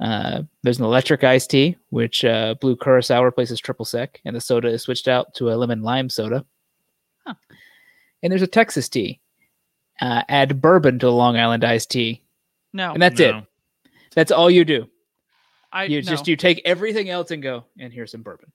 [0.01, 4.41] Uh, there's an electric iced tea, which uh, blue curacao replaces triple sec, and the
[4.41, 6.45] soda is switched out to a lemon lime soda.
[7.27, 7.35] Huh.
[8.23, 9.21] And there's a Texas tea.
[10.01, 12.23] Uh, add bourbon to the Long Island iced tea,
[12.73, 12.93] no.
[12.93, 13.35] and that's it.
[14.15, 14.89] That's all you do.
[15.73, 16.11] I You no.
[16.11, 18.51] just you take everything else and go, and here's some bourbon.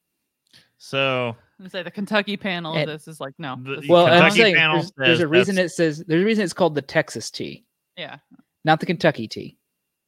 [0.78, 3.56] So I'm gonna say the Kentucky panel of this is like no.
[3.60, 6.44] The- Well, and I'm saying panel there's, there's a reason it says there's a reason
[6.44, 8.18] it's called the Texas tea, yeah.
[8.64, 9.58] not the Kentucky tea.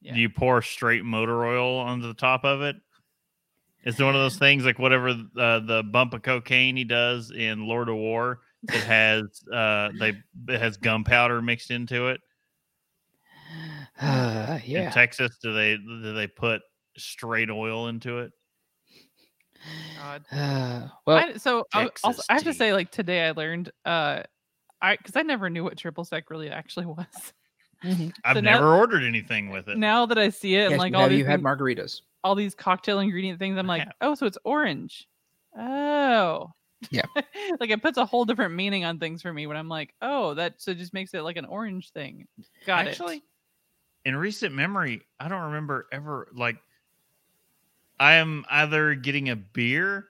[0.02, 0.14] Yeah.
[0.14, 2.76] do you pour straight motor oil onto the top of it?
[3.84, 7.68] It's one of those things like whatever uh, the bump of cocaine he does in
[7.68, 8.42] Lord of War.
[8.64, 9.24] It has
[9.54, 10.14] uh, they
[10.48, 12.22] it has gunpowder mixed into it.
[14.02, 14.92] Uh, In.
[14.92, 16.62] Texas, do they do they put
[16.96, 18.32] straight oil into it?
[19.98, 20.26] God.
[20.32, 24.24] Uh, well, I, so I, also, I have to say, like today, I learned, uh,
[24.82, 27.06] I because I never knew what triple sec really actually was.
[27.84, 29.78] I've So now- never ordered anything with it.
[29.78, 32.02] now that I see it, and like all have these you had margaritas?
[32.24, 33.94] all these cocktail ingredient things, I'm like, have.
[34.02, 35.08] oh, so it's orange.
[35.58, 36.52] Oh.
[36.92, 37.06] Yeah.
[37.60, 40.34] like it puts a whole different meaning on things for me when I'm like, oh,
[40.36, 42.28] that so it just makes it like an orange thing.
[42.66, 43.24] Got Actually, it.
[44.06, 46.58] in recent memory, I don't remember ever like
[48.00, 50.08] I am either getting a beer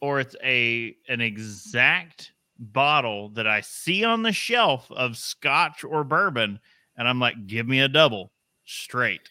[0.00, 6.04] or it's a an exact bottle that I see on the shelf of scotch or
[6.04, 6.60] bourbon
[6.96, 8.32] and I'm like give me a double
[8.64, 9.30] straight.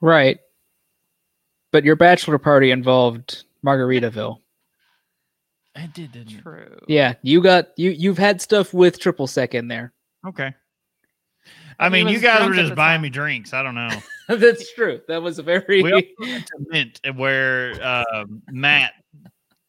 [0.00, 0.38] Right.
[1.72, 4.38] But your bachelor party involved Margaritaville.
[5.76, 6.78] I did, didn't True.
[6.88, 9.92] Yeah, you got you you've had stuff with triple sec in there.
[10.26, 10.52] Okay.
[11.80, 13.02] I I think he mean, you guys were just buying time.
[13.02, 13.54] me drinks.
[13.54, 13.88] I don't know.
[14.28, 15.00] That's true.
[15.08, 18.92] That was a very we also went to Mint uh, where uh, Matt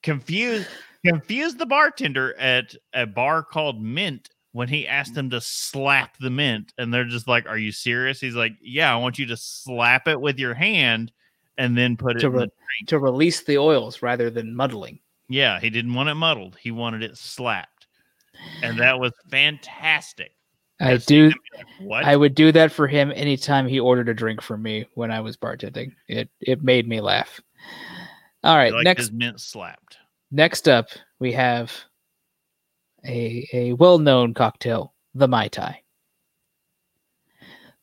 [0.03, 0.67] confused
[1.05, 6.29] confused the bartender at a bar called Mint when he asked them to slap the
[6.29, 9.37] mint, and they're just like, "Are you serious?" He's like, "Yeah, I want you to
[9.37, 11.13] slap it with your hand
[11.57, 14.99] and then put it." To in the re- to release the oils rather than muddling.
[15.29, 16.57] yeah, he didn't want it muddled.
[16.61, 17.87] He wanted it slapped,
[18.61, 20.33] and that was fantastic.
[20.81, 22.05] I do like, What?
[22.05, 25.19] I would do that for him anytime he ordered a drink from me when I
[25.19, 25.93] was bartending.
[26.07, 27.39] It it made me laugh.
[28.43, 29.97] All right, liked next mint slapped.
[30.31, 30.87] next up
[31.19, 31.71] we have
[33.05, 35.79] a a well-known cocktail, the Mai Tai.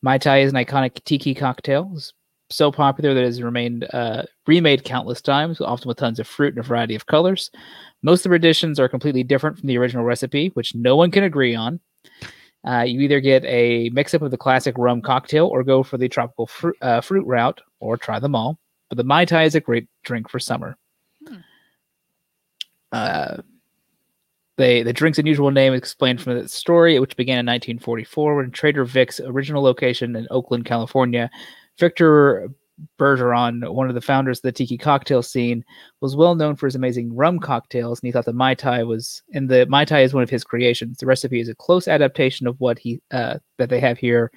[0.01, 1.91] Mai Tai is an iconic tiki cocktail.
[1.95, 2.13] It's
[2.49, 6.53] so popular that it has remained uh, remade countless times, often with tons of fruit
[6.55, 7.51] and a variety of colors.
[8.01, 11.23] Most of the renditions are completely different from the original recipe, which no one can
[11.25, 11.79] agree on.
[12.67, 16.09] Uh, you either get a mix-up of the classic rum cocktail, or go for the
[16.09, 18.59] tropical fruit, uh, fruit route, or try them all.
[18.89, 20.77] But the Mai Tai is a great drink for summer.
[21.27, 21.35] Hmm.
[22.91, 23.37] Uh,
[24.57, 28.51] they, the drink's unusual name is explained from the story, which began in 1944 when
[28.51, 31.29] Trader Vic's original location in Oakland, California,
[31.77, 32.49] Victor
[32.97, 35.63] Bergeron, one of the founders of the tiki cocktail scene,
[36.01, 39.21] was well known for his amazing rum cocktails, and he thought the Mai Tai was,
[39.33, 40.97] and the Mai Tai is one of his creations.
[40.97, 44.31] The recipe is a close adaptation of what he uh, that they have here,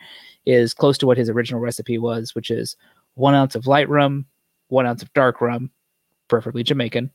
[0.47, 2.76] is close to what his original recipe was, which is
[3.14, 4.26] one ounce of light rum,
[4.68, 5.70] one ounce of dark rum,
[6.28, 7.11] preferably Jamaican,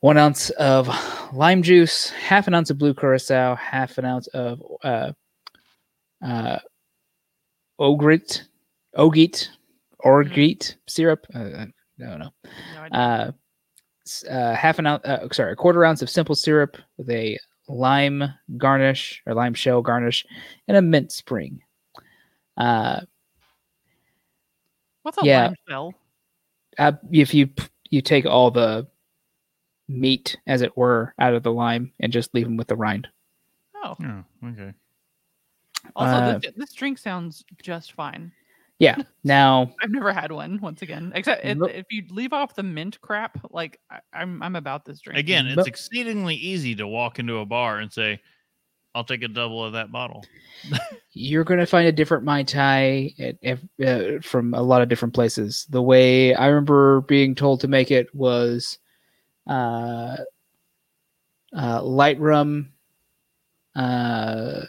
[0.00, 0.88] one ounce of
[1.32, 5.12] lime juice, half an ounce of blue curacao, half an ounce of uh,
[6.24, 6.58] uh,
[7.80, 8.42] ogrit,
[8.96, 9.48] ogit,
[10.04, 11.26] orgeat syrup.
[11.34, 11.66] Uh, I
[11.98, 12.30] don't know.
[12.74, 12.98] No idea.
[12.98, 13.32] Uh,
[14.28, 17.38] uh, half an ounce, uh, sorry, a quarter ounce of simple syrup with a
[17.68, 18.24] lime
[18.56, 20.26] garnish or lime shell garnish,
[20.68, 21.60] and a mint spring.
[22.56, 23.00] Uh,
[25.02, 25.46] What's a yeah.
[25.46, 25.94] lime shell?
[26.78, 27.50] uh, if you
[27.90, 28.88] you take all the
[29.88, 33.08] meat, as it were, out of the lime and just leave them with the rind.
[33.84, 34.72] Oh, Oh, okay.
[35.94, 38.32] also Uh, this, this drink sounds just fine.
[38.82, 38.96] Yeah.
[39.22, 40.58] Now, I've never had one.
[40.60, 44.56] Once again, except if, if you leave off the mint crap, like I, I'm, I'm
[44.56, 45.20] about this drink.
[45.20, 48.20] Again, it's Mo- exceedingly easy to walk into a bar and say,
[48.92, 50.24] "I'll take a double of that bottle."
[51.12, 54.88] you're going to find a different mai tai at, ev- uh, from a lot of
[54.88, 55.64] different places.
[55.70, 58.78] The way I remember being told to make it was
[59.46, 60.16] uh,
[61.56, 62.72] uh, light rum,
[63.76, 64.62] uh,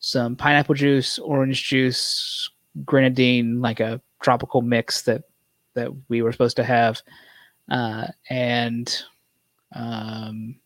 [0.00, 2.50] some pineapple juice, orange juice,
[2.84, 5.22] grenadine, like a tropical mix that
[5.74, 7.02] that we were supposed to have,
[7.70, 9.02] uh, and
[9.74, 10.56] um,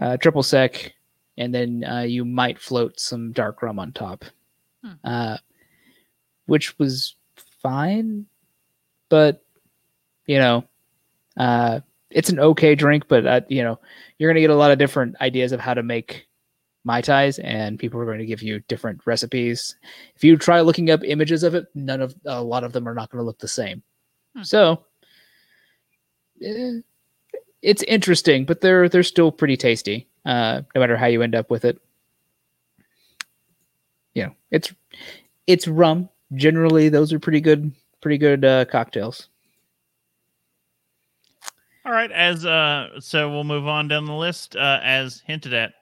[0.00, 0.94] uh, triple sec,
[1.36, 4.24] and then uh, you might float some dark rum on top.
[4.82, 4.92] Hmm.
[5.02, 5.36] Uh,
[6.46, 7.14] which was
[7.62, 8.26] fine,
[9.08, 9.42] but
[10.26, 10.64] you know,
[11.36, 13.04] uh, it's an okay drink.
[13.08, 13.78] But uh, you know,
[14.18, 16.27] you're gonna get a lot of different ideas of how to make
[16.84, 19.76] mai tais, and people are going to give you different recipes.
[20.16, 22.94] If you try looking up images of it, none of a lot of them are
[22.94, 23.82] not going to look the same.
[24.36, 24.42] Hmm.
[24.42, 24.84] So.
[26.42, 26.80] eh,
[27.62, 30.06] it's interesting, but they're they're still pretty tasty.
[30.24, 31.80] Uh, no matter how you end up with it,
[34.14, 34.72] you know, it's
[35.46, 36.08] it's rum.
[36.34, 39.28] Generally, those are pretty good, pretty good uh, cocktails.
[41.84, 44.56] All right, as uh, so we'll move on down the list.
[44.56, 45.72] Uh, as hinted at,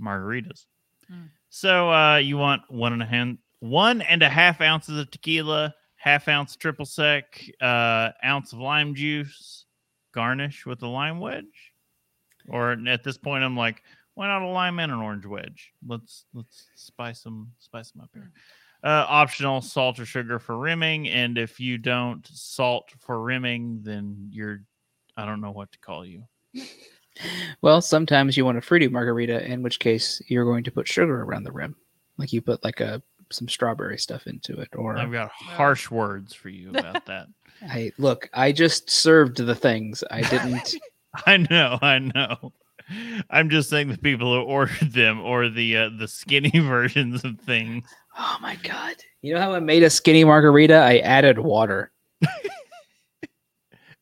[0.00, 0.66] margaritas.
[1.10, 1.28] Mm.
[1.50, 5.74] So uh, you want one and a hand, one and a half ounces of tequila,
[5.96, 9.64] half ounce triple sec, uh, ounce of lime juice,
[10.12, 11.72] garnish with a lime wedge.
[12.48, 13.82] Or at this point, I'm like,
[14.14, 15.72] why not a lime and an orange wedge?
[15.86, 18.32] Let's let's spice them spice them up here.
[18.82, 24.28] Uh, optional salt or sugar for rimming, and if you don't salt for rimming, then
[24.32, 24.62] you're
[25.16, 26.24] I don't know what to call you.
[27.62, 31.22] Well, sometimes you want a fruity margarita, in which case you're going to put sugar
[31.22, 31.76] around the rim,
[32.16, 34.68] like you put like a some strawberry stuff into it.
[34.74, 37.26] Or I've got harsh words for you about that.
[37.62, 40.04] I look, I just served the things.
[40.10, 40.74] I didn't.
[41.26, 42.52] I know, I know.
[43.28, 47.38] I'm just saying the people who ordered them or the uh, the skinny versions of
[47.40, 47.86] things.
[48.18, 48.96] oh my god!
[49.20, 50.74] You know how I made a skinny margarita?
[50.76, 51.92] I added water.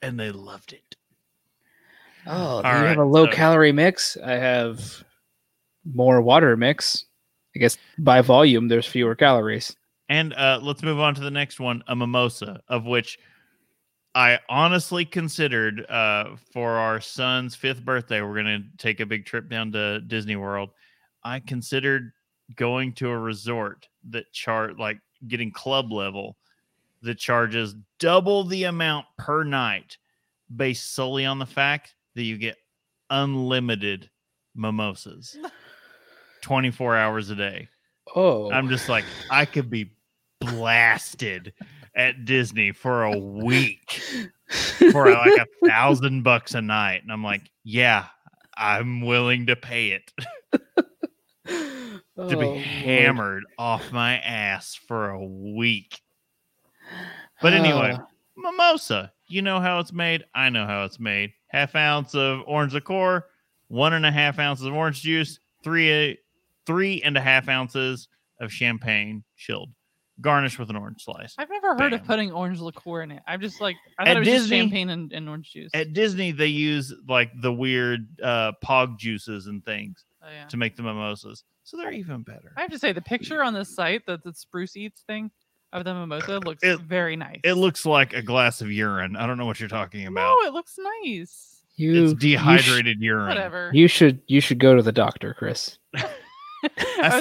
[0.03, 0.86] And they loved it.
[2.27, 4.17] Oh, you have a low so- calorie mix?
[4.23, 5.05] I have
[5.85, 7.05] more water mix.
[7.55, 9.75] I guess by volume, there's fewer calories.
[10.09, 13.19] And uh, let's move on to the next one, a mimosa, of which
[14.15, 19.27] I honestly considered uh, for our son's fifth birthday, we're going to take a big
[19.27, 20.71] trip down to Disney World.
[21.25, 22.13] I considered
[22.55, 26.37] going to a resort that chart like getting club level
[27.03, 29.99] that charges double the amount per night
[30.55, 32.57] based solely on the fact that you get
[33.11, 34.11] unlimited
[34.55, 35.37] mimosas
[36.43, 37.69] 24 hours a day.
[38.15, 39.93] Oh, I'm just like, I could be
[40.41, 41.53] blasted
[41.95, 44.01] at Disney for a week
[44.93, 47.03] for like a thousand bucks a night.
[47.03, 48.07] And I'm like, yeah,
[48.57, 50.11] I'm willing to pay it
[51.47, 52.63] to Oh, be Lord.
[52.63, 56.01] hammered off my ass for a week.
[57.43, 58.05] But anyway, Uh,
[58.37, 60.25] mimosa, you know how it's made.
[60.35, 61.33] I know how it's made.
[61.49, 63.25] Half ounce of orange liqueur,
[63.69, 66.19] one and a half ounces of orange juice, three
[66.67, 68.09] three and a half ounces
[68.41, 69.71] of champagne chilled,
[70.21, 71.35] garnish with an orange slice.
[71.39, 73.23] I've never heard of putting orange liqueur in it.
[73.27, 75.71] I'm just like I At thought it was just Disney- champagne and, and orange juice.
[75.75, 80.47] At Disney, they use like the weird uh, pog juices and things oh, yeah.
[80.47, 82.53] to make the mimosas, so they're even better.
[82.57, 85.31] I have to say the picture on the site, that the spruce eats thing
[85.79, 87.41] of the mimosa looks It- very nice.
[87.45, 89.17] It looks like a glass of urine.
[89.17, 90.37] I don't know what you're talking about.
[90.43, 91.63] no, it looks nice.
[91.77, 93.29] you it's you sh- dehydrated urine.
[93.29, 93.71] Whatever.
[93.75, 95.79] You should you should go to the doctor, Chris.
[95.97, 96.01] I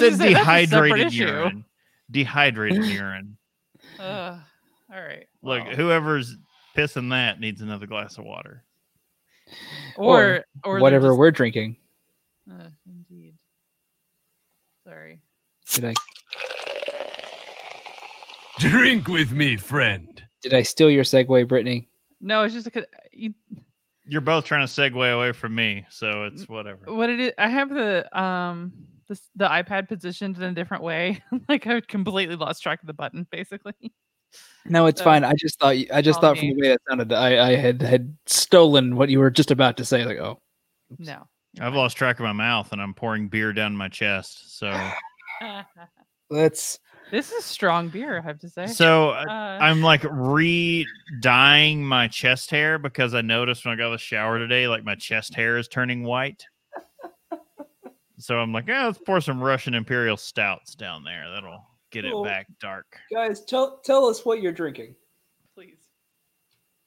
[0.00, 1.64] said say, that's a separate dehydrated urine.
[2.10, 3.36] Dehydrated urine.
[3.98, 4.38] Ugh,
[4.92, 5.26] all right.
[5.42, 5.74] Look, well.
[5.76, 6.36] whoever's
[6.76, 8.64] pissing that needs another glass of water.
[9.96, 11.76] or or they're Whatever just- we're drinking.
[12.50, 13.34] uh, indeed.
[14.86, 15.20] Sorry.
[15.70, 15.94] Did I
[18.58, 20.22] Drink with me, friend.
[20.42, 21.88] did I steal your segue, Brittany?
[22.20, 23.34] No, it's just because you,
[24.06, 26.92] You're both trying to segue away from me, so it's whatever.
[26.92, 27.32] what it is.
[27.38, 28.72] I have the um
[29.08, 31.22] this the iPad positioned in a different way.
[31.48, 33.74] like I completely lost track of the button, basically.
[34.64, 35.22] No, it's So, fine.
[35.24, 37.56] I just thought you- I just all thought from the way that sounded, I, I
[37.56, 40.04] had had stolen what you were just about to say.
[40.04, 40.40] Like, oh,
[40.98, 41.26] No.
[41.60, 44.58] I've lost track of my mouth and I'm pouring beer down my chest.
[44.58, 44.90] So,
[46.30, 46.78] let's.
[47.10, 48.66] This is strong beer, I have to say.
[48.66, 53.90] so uh, Uh, I'm like re-dyeing my chest hair because I noticed when I got
[53.90, 56.44] the shower today, like my chest hair is turning white.
[58.18, 61.30] So I'm like, yeah, let's pour some Russian Imperial stouts down there.
[61.34, 62.86] That'll get it back dark.
[63.12, 64.94] Guys, tell tell us what you're drinking.
[65.54, 65.76] please.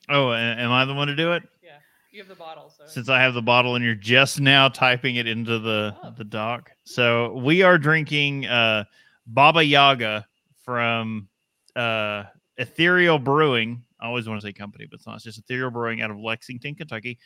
[0.10, 1.44] Oh, am I the one to do it?
[1.64, 1.74] Yeah.
[2.12, 5.18] You have the bottle, so Since I have the bottle and you're just now typing
[5.18, 6.12] it into the Oh.
[6.18, 6.72] the doc.
[6.84, 8.86] So we are drinking uh
[9.32, 10.26] Baba Yaga
[10.64, 11.30] from
[11.76, 12.24] uh
[12.58, 13.84] Ethereal Brewing.
[14.02, 15.16] I always want to say company, but it's not.
[15.16, 17.20] It's just Ethereal Brewing out of Lexington, Kentucky.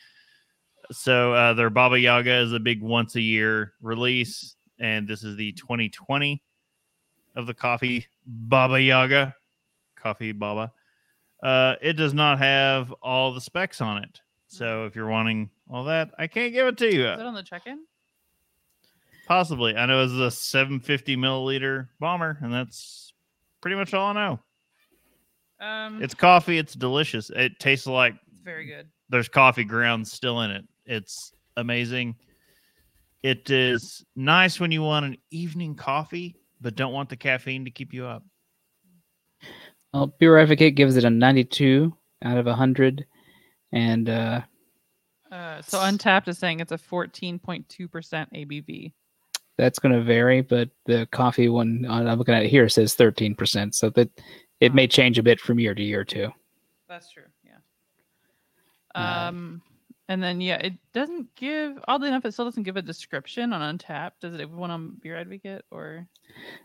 [0.92, 5.36] So uh their Baba Yaga is a big once a year release, and this is
[5.36, 6.42] the 2020
[7.36, 9.34] of the coffee Baba Yaga.
[9.96, 10.72] Coffee Baba.
[11.42, 14.20] Uh it does not have all the specs on it.
[14.48, 17.08] So if you're wanting all that, I can't give it to you.
[17.08, 17.80] is it on the check-in?
[19.26, 19.76] Possibly.
[19.76, 23.12] I know it's a 750 milliliter bomber, and that's
[23.60, 24.40] pretty much all I know.
[25.60, 26.58] Um, it's, It's coffee.
[26.58, 27.30] It's delicious.
[27.30, 28.88] It tastes like very good.
[29.08, 30.64] there's coffee grounds still in it.
[30.84, 32.16] It's amazing.
[33.22, 37.70] It is nice when you want an evening coffee, but don't want the caffeine to
[37.70, 38.22] keep you up.
[39.94, 43.06] Well, Beer Advocate gives it a 92 out of 100.
[43.72, 44.42] And uh,
[45.32, 48.92] Uh, so Untappd is saying it's a 14.2% ABV.
[49.56, 53.74] That's going to vary, but the coffee one uh, I'm looking at here says 13%.
[53.74, 54.10] So that
[54.60, 56.30] it may change a bit from year to year, too.
[56.88, 57.24] That's true.
[57.44, 57.58] Yeah.
[58.94, 59.62] Uh, Um,
[60.08, 61.78] and then yeah, it doesn't give.
[61.88, 64.12] Oddly enough, it still doesn't give a description on Untappd.
[64.20, 66.06] Does it have one on Beer Advocate or?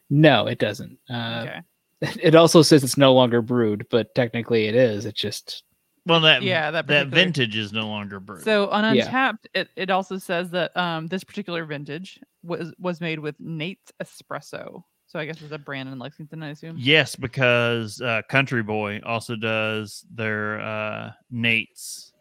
[0.09, 0.97] No, it doesn't.
[1.09, 1.61] Uh, okay.
[2.23, 5.05] It also says it's no longer brewed, but technically it is.
[5.05, 5.63] It just
[6.09, 8.43] Well, that Yeah, that that vintage is no longer brewed.
[8.43, 9.07] So on Yeah.
[9.09, 13.93] Untappd, it, it also says that um this particular vintage was was made with Nate's
[14.01, 14.83] Espresso.
[15.05, 16.75] So I guess it's a brand in Lexington, I assume.
[16.77, 22.13] yes, because uh, Country Boy also does their uh, Nate's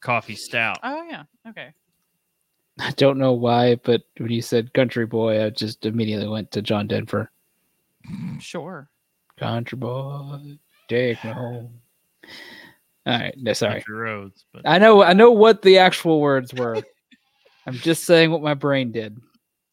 [0.00, 0.78] coffee stout.
[0.82, 1.24] Oh yeah.
[1.48, 1.72] Okay.
[2.78, 6.62] I don't know why, but when you said country boy, I just immediately went to
[6.62, 7.30] John Denver.
[8.38, 8.88] Sure.
[9.38, 11.80] Country boy, take me home.
[13.06, 13.84] All right, no, sorry.
[13.88, 16.82] Roads, but I know, I know what the actual words were.
[17.66, 19.16] I'm just saying what my brain did.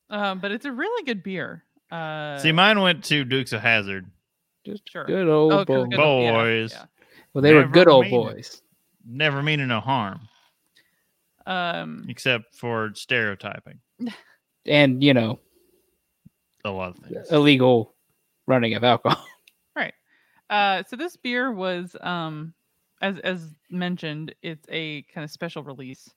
[0.10, 1.64] Um, but it's a really good beer.
[1.92, 4.06] Uh, see, mine went to Dukes of Hazzard.
[4.66, 5.06] Just Sure.
[5.06, 5.90] good old oh, 'cause boy.
[5.90, 6.72] good- yeah, Boys.
[6.74, 6.86] yeah.
[7.34, 8.34] Well, they were good old mean it.
[8.36, 8.62] boys.
[9.06, 10.22] Never meaning no harm,
[11.46, 13.80] Um, except for stereotyping
[14.66, 15.40] And, you know,
[16.64, 17.32] a lot of things.
[17.32, 17.96] illegal
[18.48, 19.26] running of alcohol.
[19.76, 19.94] Right.
[20.52, 22.54] Uh, so this beer was, um,
[23.04, 26.10] as as mentioned, it's a kind of special release,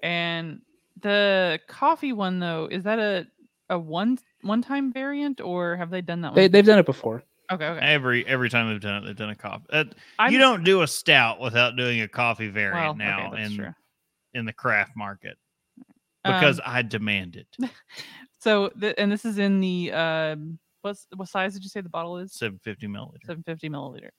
[0.00, 0.60] and
[1.00, 3.26] the coffee one though is that a
[3.70, 6.52] a one one time variant or have they done that They, one?
[6.52, 7.22] they've done it before.
[7.50, 7.84] okay, okay.
[7.84, 9.64] Every every time they've done it, they've done a coffee.
[9.70, 9.84] Uh,
[10.30, 13.74] you don't do a stout without doing a coffee variant well, now okay, in true.
[14.34, 15.38] in the craft market
[16.24, 17.48] because Um, I demand it.
[18.38, 21.88] so the, and this is in the um what's what size did you say the
[21.88, 22.34] bottle is?
[22.34, 23.26] 750 milliliter.
[23.26, 24.10] 750 milliliter.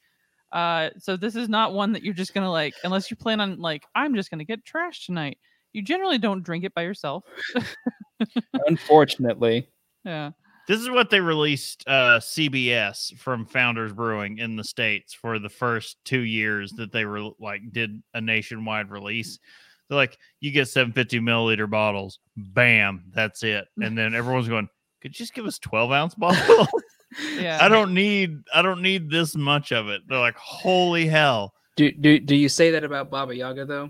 [0.53, 3.59] Uh, so this is not one that you're just gonna like, unless you plan on
[3.59, 5.37] like, I'm just gonna get trash tonight.
[5.73, 7.23] You generally don't drink it by yourself.
[8.67, 9.67] Unfortunately.
[10.05, 10.31] Yeah.
[10.67, 15.49] This is what they released uh, CBS from Founders Brewing in the states for the
[15.49, 19.39] first two years that they were like did a nationwide release.
[19.89, 23.65] They're like, you get 750 milliliter bottles, bam, that's it.
[23.81, 24.69] And then everyone's going,
[25.01, 26.69] could you just give us 12 ounce bottles?
[27.37, 27.59] Yeah.
[27.61, 30.01] I don't need I don't need this much of it.
[30.07, 31.53] They're like, holy hell.
[31.75, 33.89] Do, do, do you say that about Baba Yaga, though?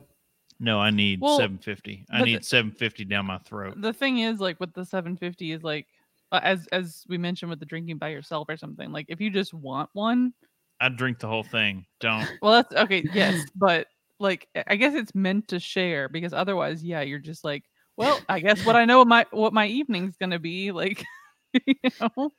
[0.59, 2.05] No, I need Well, 750.
[2.09, 3.73] I need the- 750 down my throat.
[3.81, 5.87] the thing is like with the 750 is like
[6.31, 9.29] uh, as as we mentioned with the drinking by yourself or something like if you
[9.29, 10.33] just want one
[10.79, 11.85] I drink the whole thing.
[11.99, 12.27] Don't.
[12.41, 13.87] well that's okay yes but
[14.19, 17.63] like I- i guess it's meant to share because otherwise yeah you're just like
[17.97, 21.03] well i guess what i know what my what my evening's gonna be like
[21.65, 22.31] you know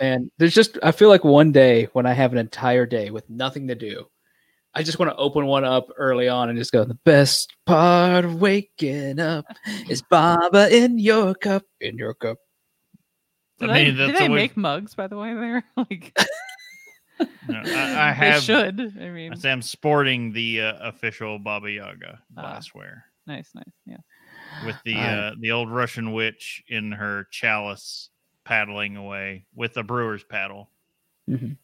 [0.00, 3.28] Man, there's just I feel like one day when I have an entire day with
[3.30, 4.06] nothing to do,
[4.74, 8.24] I just want to open one up early on and just go, the best part
[8.24, 9.46] of waking up
[9.88, 12.38] is Baba in your cup, in your cup.
[13.58, 16.16] do I they, mean, do that's they always- make mugs by the way there like
[17.48, 17.64] No, I, I
[18.20, 18.42] they have.
[18.42, 22.40] should i mean I say I'm sporting the uh, official Baba Yaga Ah.
[22.42, 23.96] glassware nice nice yeah
[24.66, 25.00] with the Ah.
[25.00, 28.10] uh, the old Russian witch in her chalice
[28.46, 30.70] paddling away with a brewer's paddle.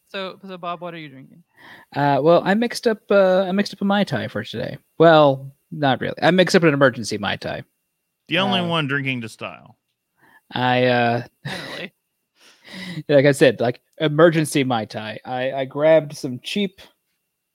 [0.09, 1.45] so so bob what are you drinking
[1.95, 4.77] Uh, well, I mixed up uh, I mixed up a mai tai for today.
[4.99, 6.17] Well, not really.
[6.21, 7.63] I mixed up an emergency mai tai.
[8.29, 9.77] The only Uh, one drinking to style.
[10.53, 11.93] I uh, generally
[13.09, 15.21] like I said, like emergency mai tai.
[15.25, 16.81] I I grabbed some cheap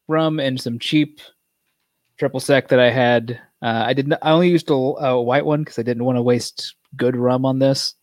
[0.07, 1.19] rum and some cheap
[2.17, 3.31] triple sec that I had.
[3.61, 4.13] Uh, I didn't.
[4.21, 7.43] I only used a, a white one because I didn't want to waste good rum
[7.45, 7.95] on this.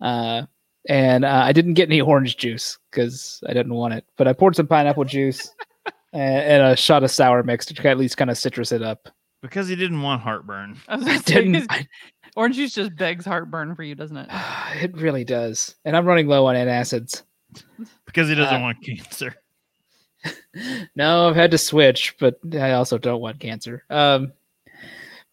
[0.00, 0.42] Uh,
[0.88, 4.04] and uh, I didn't get any orange juice because I didn't want it.
[4.16, 5.50] But I poured some pineapple juice
[6.12, 9.08] and, and a shot of sour mix to at least kind of citrus it up.
[9.42, 10.78] Because he didn't want heartburn.
[10.88, 11.72] I I gonna say, 'cause didn't.
[11.72, 11.86] I,
[12.36, 14.28] orange juice just begs heartburn for you doesn't it
[14.82, 15.74] it really does.
[15.84, 17.22] And I'm running low on antacids.
[18.06, 19.34] Because he doesn't Uh, want cancer.
[20.96, 23.84] no, I've had to switch, but I also don't want cancer.
[23.90, 24.32] Um,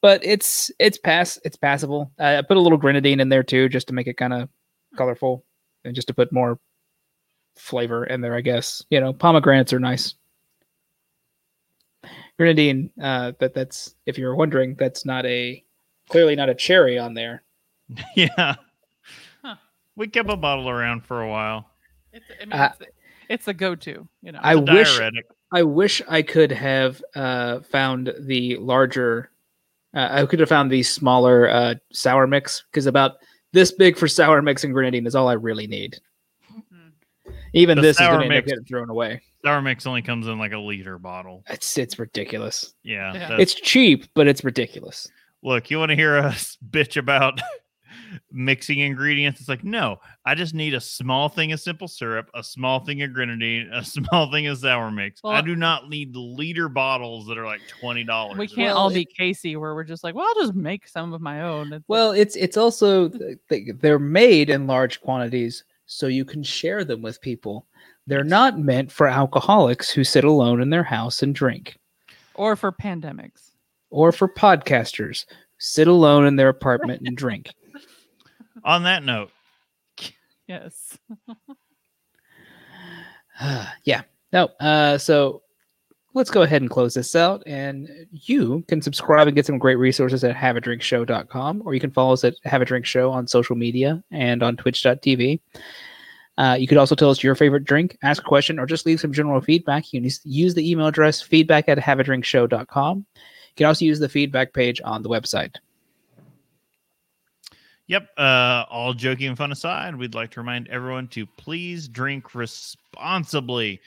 [0.04, 2.12] but it's it's pass it's passable.
[2.20, 4.50] I I put a little grenadine in there too, just to make it kind of
[4.98, 5.46] colorful,
[5.86, 6.60] and just to put more
[7.56, 8.36] flavor in there.
[8.36, 10.14] I guess you know pomegranates are nice.
[12.38, 15.64] Grenadine, uh, but that's if you're wondering, that's not a
[16.10, 17.44] clearly not a cherry on there.
[18.16, 18.56] yeah.
[19.42, 19.56] Huh.
[19.96, 21.70] We kept a bottle around for a while.
[22.12, 22.92] It's, I mean, Uh, it's,
[23.30, 24.08] it's a go-to.
[24.22, 24.40] You know.
[24.42, 25.26] I wish diuretic.
[25.52, 29.30] I wish I could have uh, found the larger.
[29.94, 33.14] Uh, I could have found the smaller uh, sour mix because about
[33.52, 35.98] this big for sour mix and grenadine is all I really need.
[36.52, 36.92] Mhm.
[37.54, 39.22] Even The this is sour going to end up mix- thrown away.
[39.46, 41.44] Sour mix only comes in like a liter bottle.
[41.50, 42.74] It's it's ridiculous.
[42.84, 43.14] Yeah.
[43.14, 43.38] Yeah.
[43.40, 45.08] It's cheap, but it's ridiculous.
[45.44, 47.40] look, you want to hear us bitch about
[48.32, 49.40] mixing ingredients?
[49.40, 53.02] It's like, no, I just need a small thing of simple syrup, a small thing
[53.02, 55.22] of grenadine, a small thing of sour mix.
[55.24, 58.38] I do not need liter bottles that are like twenty dollars.
[58.38, 61.14] We can't Well, all be Casey, where we're just like, well, I'll just make some
[61.14, 61.68] of my own.
[61.68, 66.44] It's like, Well, it's it's also they- they're made in large quantities so you can
[66.44, 67.68] share them with people.
[68.08, 71.78] They're not meant for alcoholics who sit alone in their house and drink,
[72.34, 73.52] or for pandemics.
[73.90, 77.54] or for podcasters who sit alone in their apartment and drink.
[78.64, 79.32] On that note,
[80.48, 80.98] Yes.
[83.84, 84.02] yeah.
[84.32, 84.46] No.
[84.60, 85.42] Uh, so
[86.14, 87.44] let's go ahead and close this out.
[87.46, 92.14] And you can subscribe and get some great resources at haveadrinkshow.com, or you can follow
[92.14, 95.40] us at Have a Drink Show on social media and on twitch.tv.
[96.38, 99.00] Uh, you could also tell us your favorite drink, ask a question, or just leave
[99.00, 99.94] some general feedback.
[99.94, 102.98] You can use- use the email address feedback at haveadrinkshow.com.
[102.98, 105.56] You can also use the feedback page on the website.
[107.88, 108.08] Yep.
[108.18, 113.82] Uh, all joking and fun aside, we'd like to remind everyone to please drink responsibly.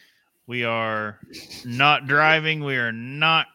[0.47, 1.19] We are
[1.65, 2.63] not driving.
[2.63, 3.47] We are not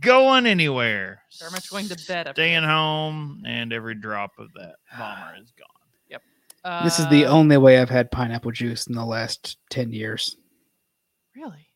[0.00, 1.22] going anywhere.
[1.38, 2.28] Very much going to bed.
[2.32, 2.70] Staying this.
[2.70, 5.66] home, and every drop of that bomber is gone.
[6.08, 6.22] Yep.
[6.64, 9.92] Uh, this is the Uh, only way I've had pineapple juice in the last 10
[9.92, 10.36] years.
[11.36, 11.68] really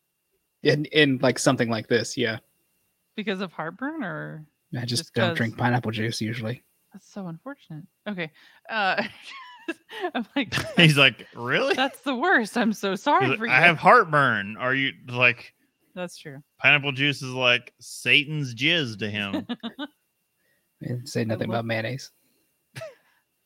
[0.63, 2.39] In, in like something like this, yeah.
[3.17, 6.63] because of heartburn, or I just, Just don't drink pineapple juice usually.
[6.93, 7.85] That's so unfortunate.
[8.09, 8.31] Okay.
[8.69, 9.03] Uh,
[10.15, 11.75] I'm like, He's like, really?
[11.75, 12.57] that's the worst.
[12.57, 13.53] I'm so He's sorry like, for you.
[13.53, 14.57] I have heartburn.
[14.59, 15.55] Are you like
[15.95, 16.43] That's true.
[16.59, 19.47] pineapple juice is like Satan's jizz to him?
[20.85, 22.11] And say nothing about mayonnaise.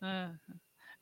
[0.03, 0.29] Uh,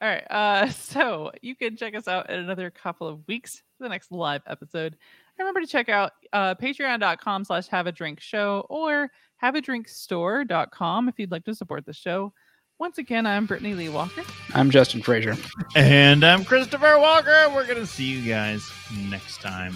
[0.01, 0.25] all right.
[0.31, 4.11] Uh, so you can check us out in another couple of weeks for the next
[4.11, 4.97] live episode.
[5.39, 9.89] Remember to check out uh, patreon.com slash have a drink show or have a drink
[9.89, 12.33] store.com if you'd like to support the show.
[12.79, 14.23] Once again, I'm Brittany Lee Walker.
[14.53, 15.37] I'm Justin Frazier.
[15.77, 17.47] and I'm Christopher Walker.
[17.55, 18.69] We're gonna see you guys
[19.09, 19.75] next time.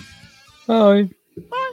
[1.36, 1.72] Bye.